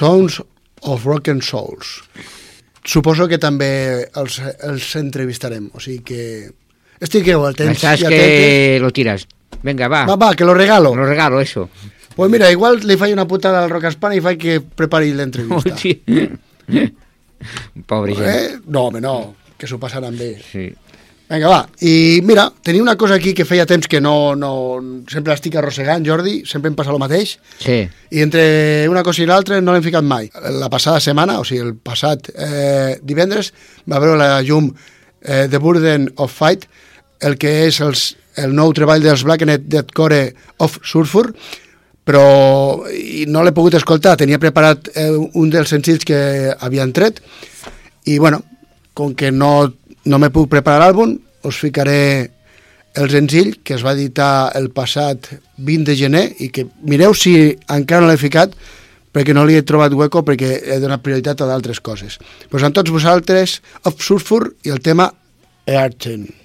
Sounds 0.02 0.41
of 0.82 1.04
Broken 1.06 1.43
Souls. 1.45 2.02
Suposo 2.82 3.28
que 3.30 3.38
també 3.38 4.02
els, 4.18 4.39
els 4.66 4.88
entrevistarem, 4.97 5.68
o 5.78 5.80
sigui 5.84 6.02
que... 6.02 6.24
Estigueu 7.02 7.45
atents 7.45 7.78
Estás 7.78 8.02
i 8.02 8.08
que 8.10 8.18
atentes. 8.18 8.82
lo 8.82 8.89
tiras. 8.93 9.28
Venga, 9.62 9.88
va. 9.88 10.08
Va, 10.10 10.16
va, 10.18 10.32
que 10.34 10.45
lo 10.45 10.56
regalo. 10.58 10.95
Lo 10.95 11.06
regalo, 11.06 11.39
eso. 11.41 11.70
Pues 12.16 12.32
mira, 12.34 12.49
igual 12.52 12.82
li 12.86 12.97
faig 12.97 13.14
una 13.14 13.28
putada 13.30 13.62
al 13.64 13.70
Rock 13.70 13.91
Espana 13.91 14.18
i 14.18 14.22
faig 14.26 14.41
que 14.41 14.58
prepari 14.62 15.14
l'entrevista. 15.14 15.78
Pobre 17.88 18.16
gent. 18.18 18.30
Eh? 18.30 18.60
No, 18.68 18.88
home, 18.89 19.02
no, 19.02 19.16
que 19.58 19.70
s'ho 19.70 19.80
passaran 19.82 20.18
bé. 20.18 20.34
Sí. 20.49 20.66
Vinga, 21.32 21.47
va. 21.47 21.61
I 21.79 22.19
mira, 22.27 22.49
tenia 22.61 22.84
una 22.84 22.97
cosa 22.99 23.15
aquí 23.15 23.32
que 23.34 23.45
feia 23.47 23.65
temps 23.65 23.88
que 23.88 24.01
no... 24.03 24.36
no 24.36 24.51
sempre 25.07 25.32
l'estic 25.32 25.55
arrossegant, 25.55 26.03
Jordi, 26.03 26.41
sempre 26.47 26.67
em 26.67 26.75
passa 26.75 26.91
el 26.91 26.99
mateix. 26.99 27.38
Sí. 27.61 27.77
I 27.88 28.23
entre 28.25 28.43
una 28.91 29.03
cosa 29.07 29.23
i 29.23 29.29
l'altra 29.29 29.61
no 29.63 29.71
l'hem 29.71 29.86
ficat 29.86 30.03
mai. 30.03 30.27
La 30.59 30.67
passada 30.71 30.99
setmana, 30.99 31.39
o 31.39 31.47
sigui, 31.47 31.63
el 31.63 31.77
passat 31.79 32.27
eh, 32.36 32.99
divendres, 33.07 33.53
va 33.88 34.01
veure 34.03 34.19
la 34.19 34.41
llum 34.43 34.73
eh, 35.21 35.47
The 35.47 35.61
Burden 35.63 36.09
of 36.17 36.36
Fight, 36.36 36.67
el 37.23 37.39
que 37.39 37.53
és 37.69 37.79
els, 37.86 38.05
el 38.41 38.51
nou 38.57 38.75
treball 38.75 39.03
dels 39.03 39.23
Blackened 39.23 39.71
Deadcore 39.71 40.23
of 40.59 40.79
Sulfur, 40.84 41.29
però 42.03 42.25
i 42.91 43.23
no 43.32 43.45
l'he 43.45 43.55
pogut 43.55 43.77
escoltar, 43.79 44.17
tenia 44.19 44.41
preparat 44.41 44.91
eh, 44.95 45.13
un 45.15 45.51
dels 45.53 45.71
senzills 45.71 46.03
que 46.07 46.19
havien 46.59 46.91
tret, 46.91 47.23
i 48.09 48.17
bueno, 48.19 48.41
com 48.97 49.13
que 49.15 49.32
no, 49.32 49.69
no 50.06 50.20
me 50.20 50.32
puc 50.34 50.49
preparar 50.49 50.88
l'àlbum, 50.88 51.16
us 51.45 51.58
ficaré 51.62 52.32
el 52.95 53.10
senzill 53.12 53.56
que 53.64 53.76
es 53.78 53.86
va 53.86 53.95
editar 53.95 54.52
el 54.60 54.70
passat 54.76 55.30
20 55.58 55.88
de 55.88 55.95
gener 55.95 56.26
i 56.43 56.49
que 56.52 56.68
mireu 56.84 57.16
si 57.16 57.36
encara 57.72 58.04
no 58.04 58.12
l'he 58.12 58.20
ficat 58.20 58.56
perquè 59.16 59.36
no 59.36 59.45
li 59.47 59.56
he 59.60 59.64
trobat 59.68 59.95
hueco 59.95 60.26
perquè 60.28 60.52
he 60.74 60.80
donat 60.84 61.04
prioritat 61.04 61.41
a 61.41 61.47
d'altres 61.49 61.80
coses. 61.84 62.20
Pues 62.49 62.64
amb 62.64 62.76
tots 62.76 62.91
vosaltres, 62.91 63.60
Of 63.84 64.04
Sulfur 64.04 64.56
i 64.64 64.76
el 64.76 64.84
tema 64.84 65.12
Earchen. 65.68 66.40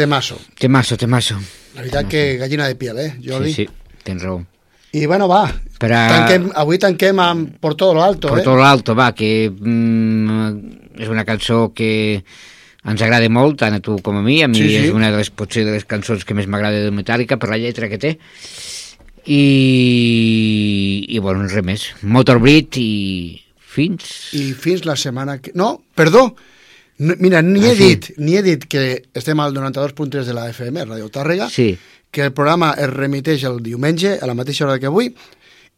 Temasso. 0.00 0.38
Temasso, 0.58 0.96
temasso. 1.00 1.36
La 1.76 1.84
veritat 1.84 2.08
que 2.10 2.24
gallina 2.40 2.66
de 2.66 2.74
piel, 2.80 2.98
eh, 2.98 3.10
Jordi? 3.22 3.52
Sí, 3.54 3.66
sí, 3.66 3.98
tens 4.06 4.24
raó. 4.24 4.40
I 4.92 5.04
bueno, 5.06 5.28
va, 5.30 5.44
Per 5.78 5.92
a... 5.94 6.00
tanquem, 6.10 6.48
avui 6.58 6.80
tanquem 6.82 7.20
amb 7.22 7.52
Por 7.62 7.76
todo 7.78 7.94
lo 7.94 8.02
alto, 8.02 8.32
Per 8.32 8.40
eh? 8.40 8.42
tot 8.42 8.58
l'alto, 8.58 8.96
va, 8.98 9.12
que 9.14 9.46
mm, 9.46 10.96
és 10.98 11.08
una 11.12 11.22
cançó 11.28 11.68
que 11.76 11.90
ens 12.80 13.02
agrada 13.04 13.28
molt, 13.30 13.60
tant 13.60 13.76
a 13.76 13.80
tu 13.84 14.00
com 14.02 14.18
a 14.18 14.22
mi. 14.24 14.40
A 14.42 14.48
mi 14.48 14.58
Sí, 14.58 14.66
sí. 14.66 14.80
és 14.88 14.90
una 14.96 15.12
de 15.12 15.20
les, 15.20 15.30
potser 15.30 15.62
de 15.68 15.76
les 15.76 15.84
cançons 15.86 16.24
que 16.26 16.34
més 16.34 16.48
m'agrada 16.50 16.80
de 16.88 16.90
Metallica 16.96 17.38
per 17.38 17.52
la 17.52 17.60
lletra 17.60 17.86
que 17.92 18.00
té. 18.02 18.16
I, 19.30 21.04
i 21.08 21.18
bueno, 21.22 21.46
res 21.46 21.62
més. 21.64 21.86
Motorbreed 22.02 22.80
i 22.80 22.90
fins... 23.70 24.32
I 24.34 24.50
fins 24.58 24.82
la 24.88 24.96
setmana 24.98 25.38
que... 25.44 25.52
No, 25.54 25.76
perdó, 25.94 26.30
no, 27.00 27.14
mira, 27.18 27.40
ni 27.42 27.64
he 27.64 27.72
Ah, 27.72 27.74
sí? 27.74 27.88
dit, 27.88 28.08
ni 28.18 28.36
he 28.36 28.42
dit 28.44 28.64
que 28.68 29.02
estem 29.16 29.40
al 29.40 29.54
92.3 29.56 30.24
de 30.28 30.34
la 30.36 30.48
FM, 30.52 30.84
Radio 30.84 31.08
Tàrrega, 31.10 31.48
Sí, 31.50 31.78
que 32.10 32.24
el 32.28 32.32
programa 32.32 32.72
es 32.78 32.90
remiteix 32.90 33.44
el 33.48 33.60
diumenge 33.62 34.18
a 34.20 34.26
la 34.26 34.34
mateixa 34.34 34.66
hora 34.66 34.78
que 34.82 34.86
avui 34.90 35.14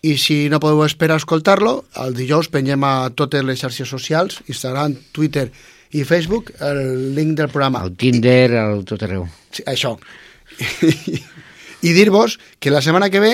i 0.03 0.17
si 0.19 0.49
no 0.51 0.59
podeu 0.59 0.81
esperar 0.85 1.15
a 1.15 1.23
escoltar-lo, 1.23 1.85
el 2.03 2.15
dijous 2.19 2.49
pengem 2.51 2.83
a 2.89 3.11
totes 3.15 3.45
les 3.47 3.61
xarxes 3.61 3.87
socials, 3.89 4.41
Instagram, 4.51 4.97
Twitter 5.13 5.45
i 5.93 6.03
Facebook, 6.09 6.51
el 6.59 7.15
link 7.15 7.37
del 7.39 7.49
programa. 7.53 7.85
el 7.85 7.93
Tinder, 7.97 8.51
el 8.59 8.83
tot 8.89 9.03
arreu. 9.07 9.29
Sí, 9.53 9.63
això. 9.69 9.95
I 11.83 11.93
dir-vos 11.93 12.39
que 12.59 12.71
la 12.71 12.81
setmana 12.83 13.11
que 13.11 13.21
ve 13.21 13.33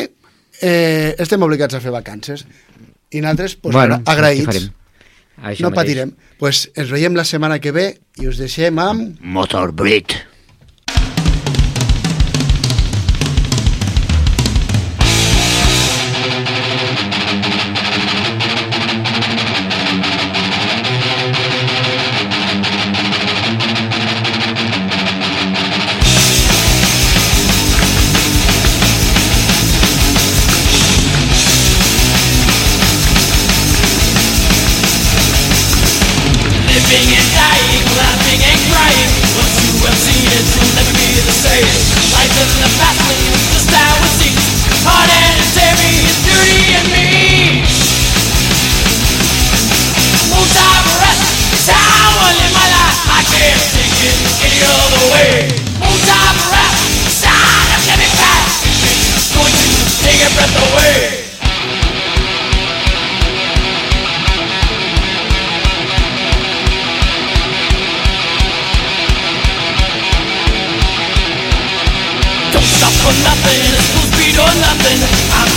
eh, 0.61 1.15
estem 1.19 1.43
obligats 1.45 1.75
a 1.77 1.81
fer 1.81 1.93
vacances 1.95 2.45
i 3.13 3.21
nosaltres 3.23 3.57
pues, 3.57 3.75
Bueno, 3.77 4.01
agra- 4.05 4.33
agraïts. 4.35 4.71
Això 5.43 5.65
no 5.65 5.71
mateix. 5.71 5.95
patirem. 5.95 6.15
Pues 6.39 6.69
ens 6.75 6.91
veiem 6.91 7.15
la 7.19 7.25
setmana 7.25 7.59
que 7.63 7.73
ve 7.73 7.87
i 8.19 8.29
us 8.31 8.39
deixem 8.41 8.79
amb... 8.83 9.19
Motorbreed. 9.21 10.17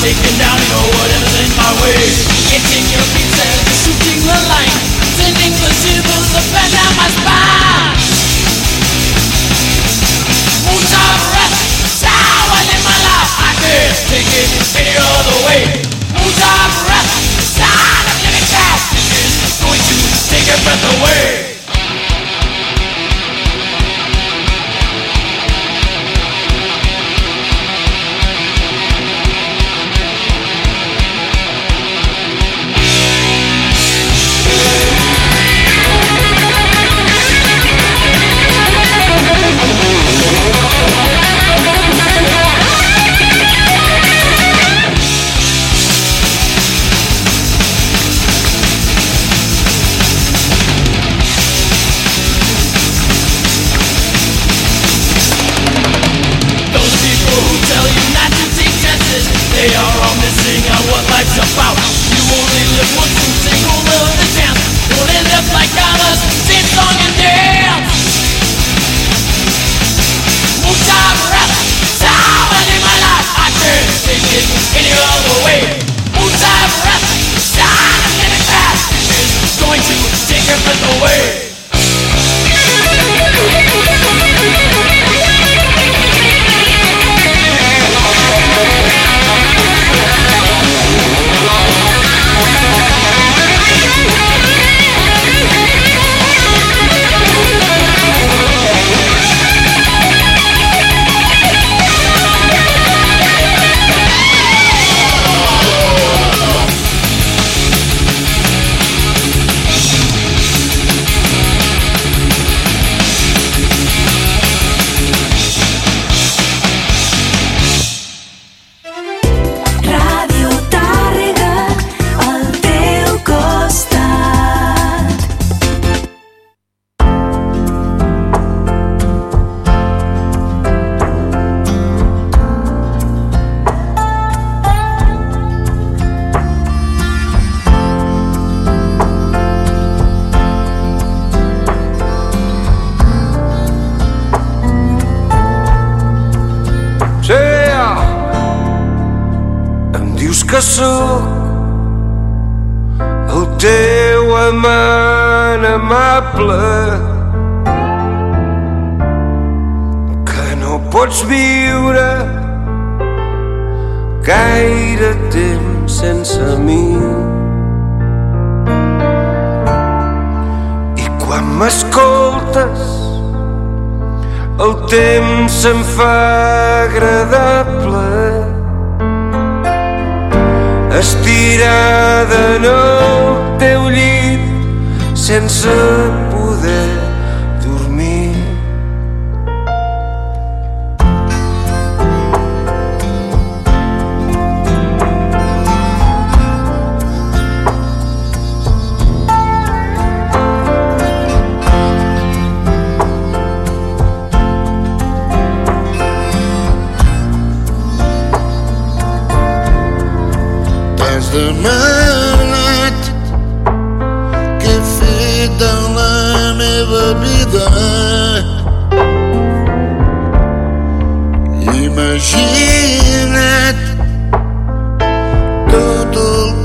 I'm 0.02 0.10
taking 0.10 0.38
down, 0.42 0.58
you 0.58 0.70
know, 0.74 0.82
whatever's 0.98 1.36
in 1.46 1.52
my 1.62 1.70
way. 1.78 2.02
Getting 2.50 2.90
your 2.90 3.06
and 3.06 3.62
shooting 3.86 4.26
the 4.26 4.34
line. 4.50 4.74
Sending 5.14 5.54
the 5.62 5.70
shivers 5.78 6.34
up 6.34 6.50
and 6.58 6.72
down 6.74 6.94
my 6.98 7.06
spine. 7.06 8.02
Moonshine 10.66 11.22
rest, 11.38 11.54
it's 11.86 12.02
how 12.02 12.50
I 12.50 12.62
live 12.66 12.82
my 12.82 12.98
life. 12.98 13.34
I 13.46 13.52
can't 13.62 13.98
take 14.10 14.26
it 14.26 14.50
any 14.82 14.98
other 14.98 15.38
way. 15.46 15.86
Moonshine 16.18 16.74
it's 17.38 17.62
how 17.62 18.10
I'm 18.10 18.18
living 18.26 18.48
fast. 18.50 18.98
It's 18.98 19.62
going 19.62 19.86
to 19.86 19.96
take 20.34 20.50
a 20.50 20.58
breath 20.66 20.98
away. 20.98 21.51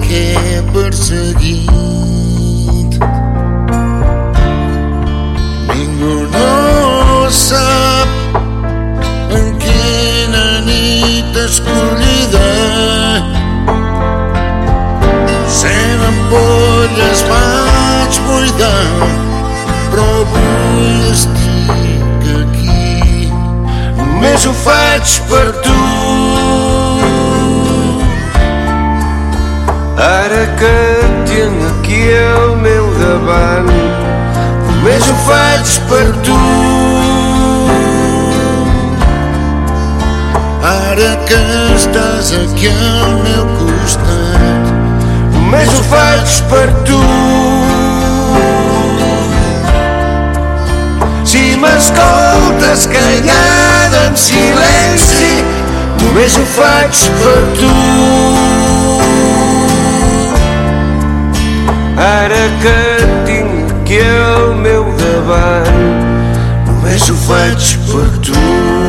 Que 0.09 0.34
he 0.34 0.62
perseguit. 0.72 1.70
Ningú 5.70 6.14
no 6.34 7.30
sap 7.30 8.09
en 9.38 9.48
quina 9.64 10.44
nit 10.68 11.40
escollida 11.44 12.52
Cent 15.59 16.07
ampolles 16.11 17.24
vaig 17.32 18.20
buidar, 18.28 18.88
però 19.90 20.09
avui 20.22 21.11
estic 21.11 22.30
aquí. 22.40 23.30
només 23.98 24.46
ho 24.46 24.52
faig 24.64 25.20
per 25.30 25.55
ara 29.99 30.47
que 30.59 30.72
et 31.05 31.12
tinc 31.28 31.62
aquí 31.70 32.03
al 32.12 32.57
meu 32.61 32.88
davant 33.01 33.70
només 34.66 35.09
ho 35.09 35.14
faig 35.26 35.72
per 35.90 36.05
tu. 36.26 36.36
Ara 40.72 41.12
que 41.30 41.40
estàs 41.76 42.32
aquí 42.42 42.68
al 42.68 43.16
meu 43.24 43.47
costat, 43.62 44.70
només 45.32 45.72
ho 45.78 45.82
faig 45.94 46.36
per 46.53 46.68
tu. 46.90 47.01
Si 51.24 51.57
m'escoltes 51.64 52.86
callada 52.92 54.05
en 54.11 54.16
silenci 54.28 55.32
només 56.05 56.38
ho 56.38 56.47
faig 56.55 57.03
per 57.24 57.40
tu 57.59 59.05
ara 61.97 62.44
que 62.62 63.07
aquí 63.86 64.01
al 64.01 64.55
meu 64.55 64.84
davant. 64.99 65.80
Només 66.66 67.11
ho 67.11 67.16
faig 67.26 67.76
per 67.90 68.09
tu 68.26 68.86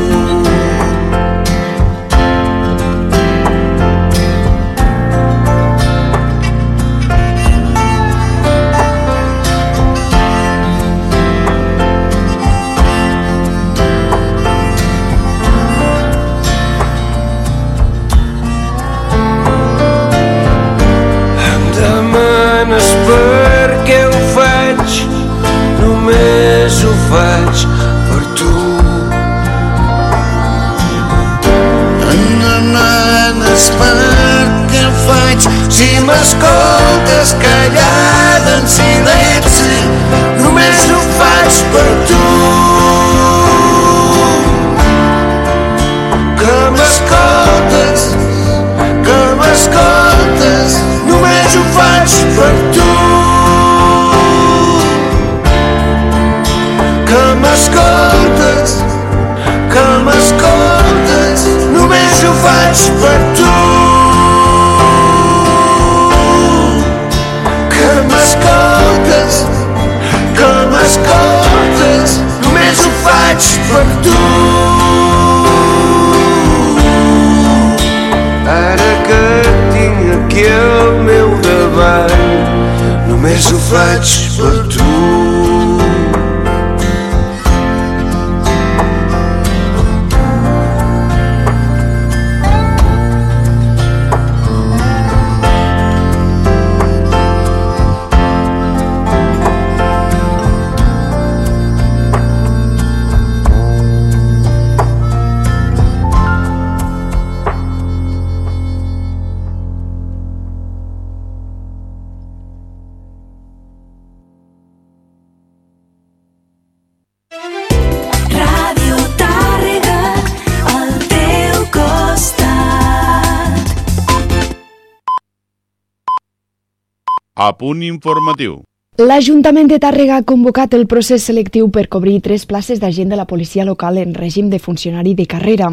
um 127.72 127.84
informatiu. 127.84 128.63
L'Ajuntament 128.98 129.68
de 129.70 129.78
Tàrrega 129.78 130.16
ha 130.18 130.24
convocat 130.26 130.72
el 130.74 130.88
procés 130.89 131.22
selectiu 131.30 131.68
per 131.70 131.84
cobrir 131.86 132.16
tres 132.26 132.48
places 132.50 132.80
d'agent 132.82 133.12
de 133.14 133.18
la 133.20 133.28
policia 133.30 133.62
local 133.62 134.00
en 134.02 134.16
règim 134.18 134.48
de 134.50 134.58
funcionari 134.58 135.12
de 135.14 135.28
carrera. 135.30 135.68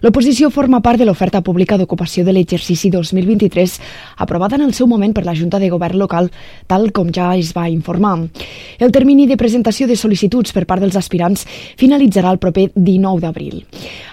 L'oposició 0.00 0.48
forma 0.48 0.80
part 0.80 0.96
de 0.96 1.04
l'oferta 1.04 1.42
pública 1.44 1.76
d'ocupació 1.76 2.24
de 2.24 2.32
l'exercici 2.32 2.88
2023 2.88 3.74
aprovada 4.16 4.56
en 4.56 4.64
el 4.64 4.72
seu 4.72 4.88
moment 4.88 5.12
per 5.12 5.26
la 5.26 5.34
Junta 5.36 5.60
de 5.60 5.68
Govern 5.68 5.98
local, 6.00 6.30
tal 6.66 6.88
com 6.96 7.10
ja 7.12 7.34
es 7.36 7.52
va 7.52 7.66
informar. 7.68 8.30
El 8.78 8.96
termini 8.96 9.26
de 9.28 9.36
presentació 9.36 9.84
de 9.86 10.00
sol·licituds 10.00 10.56
per 10.56 10.64
part 10.64 10.80
dels 10.80 10.96
aspirants 10.96 11.44
finalitzarà 11.76 12.32
el 12.32 12.40
proper 12.40 12.70
19 12.74 13.20
d'abril. 13.20 13.60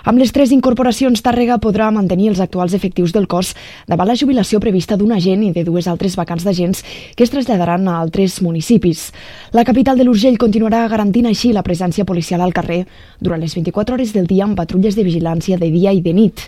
Amb 0.03 0.19
les 0.19 0.35
tres 0.35 0.51
incorporacions, 0.51 1.23
Tàrrega 1.23 1.61
podrà 1.63 1.87
mantenir 1.87 2.33
els 2.33 2.43
actuals 2.43 2.75
efectius 2.75 3.15
del 3.15 3.31
cos 3.31 3.55
davant 3.87 4.11
la 4.11 4.19
jubilació 4.19 4.59
prevista 4.59 4.99
d'un 4.99 5.15
agent 5.15 5.47
i 5.47 5.55
de 5.55 5.63
dues 5.63 5.87
altres 5.87 6.19
vacants 6.19 6.43
d'agents 6.43 6.83
que 7.15 7.23
es 7.23 7.31
traslladaran 7.31 7.87
a 7.87 7.99
altres 8.01 8.40
municipis. 8.41 9.13
La 9.55 9.63
capital 9.63 9.97
de 9.97 10.03
l'Urgell 10.03 10.37
continuarà 10.37 10.83
garantint 10.91 11.29
així 11.29 11.53
la 11.55 11.63
presència 11.63 12.03
policial 12.03 12.41
al 12.41 12.51
carrer 12.51 12.83
durant 13.19 13.39
les 13.39 13.55
24 13.55 13.95
hores 13.95 14.11
del 14.11 14.27
dia 14.27 14.43
amb 14.43 14.57
patrulles 14.59 14.95
de 14.95 15.05
vigilància 15.07 15.57
de 15.57 15.71
dia 15.71 15.93
i 15.95 16.01
de 16.01 16.11
nit. 16.13 16.43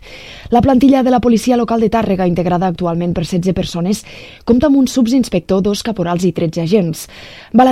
La 0.51 0.61
plantilla 0.61 1.03
de 1.03 1.09
la 1.09 1.21
policia 1.23 1.55
local 1.57 1.79
de 1.79 1.89
Tàrrega, 1.89 2.27
integrada 2.27 2.67
actualment 2.67 3.13
per 3.13 3.23
16 3.23 3.55
persones, 3.55 4.03
compta 4.43 4.67
amb 4.67 4.77
un 4.77 4.87
subinspector, 4.87 5.61
dos 5.63 5.81
caporals 5.83 6.25
i 6.27 6.33
13 6.35 6.61
agents. 6.61 7.07
Val 7.53 7.67
a 7.67 7.71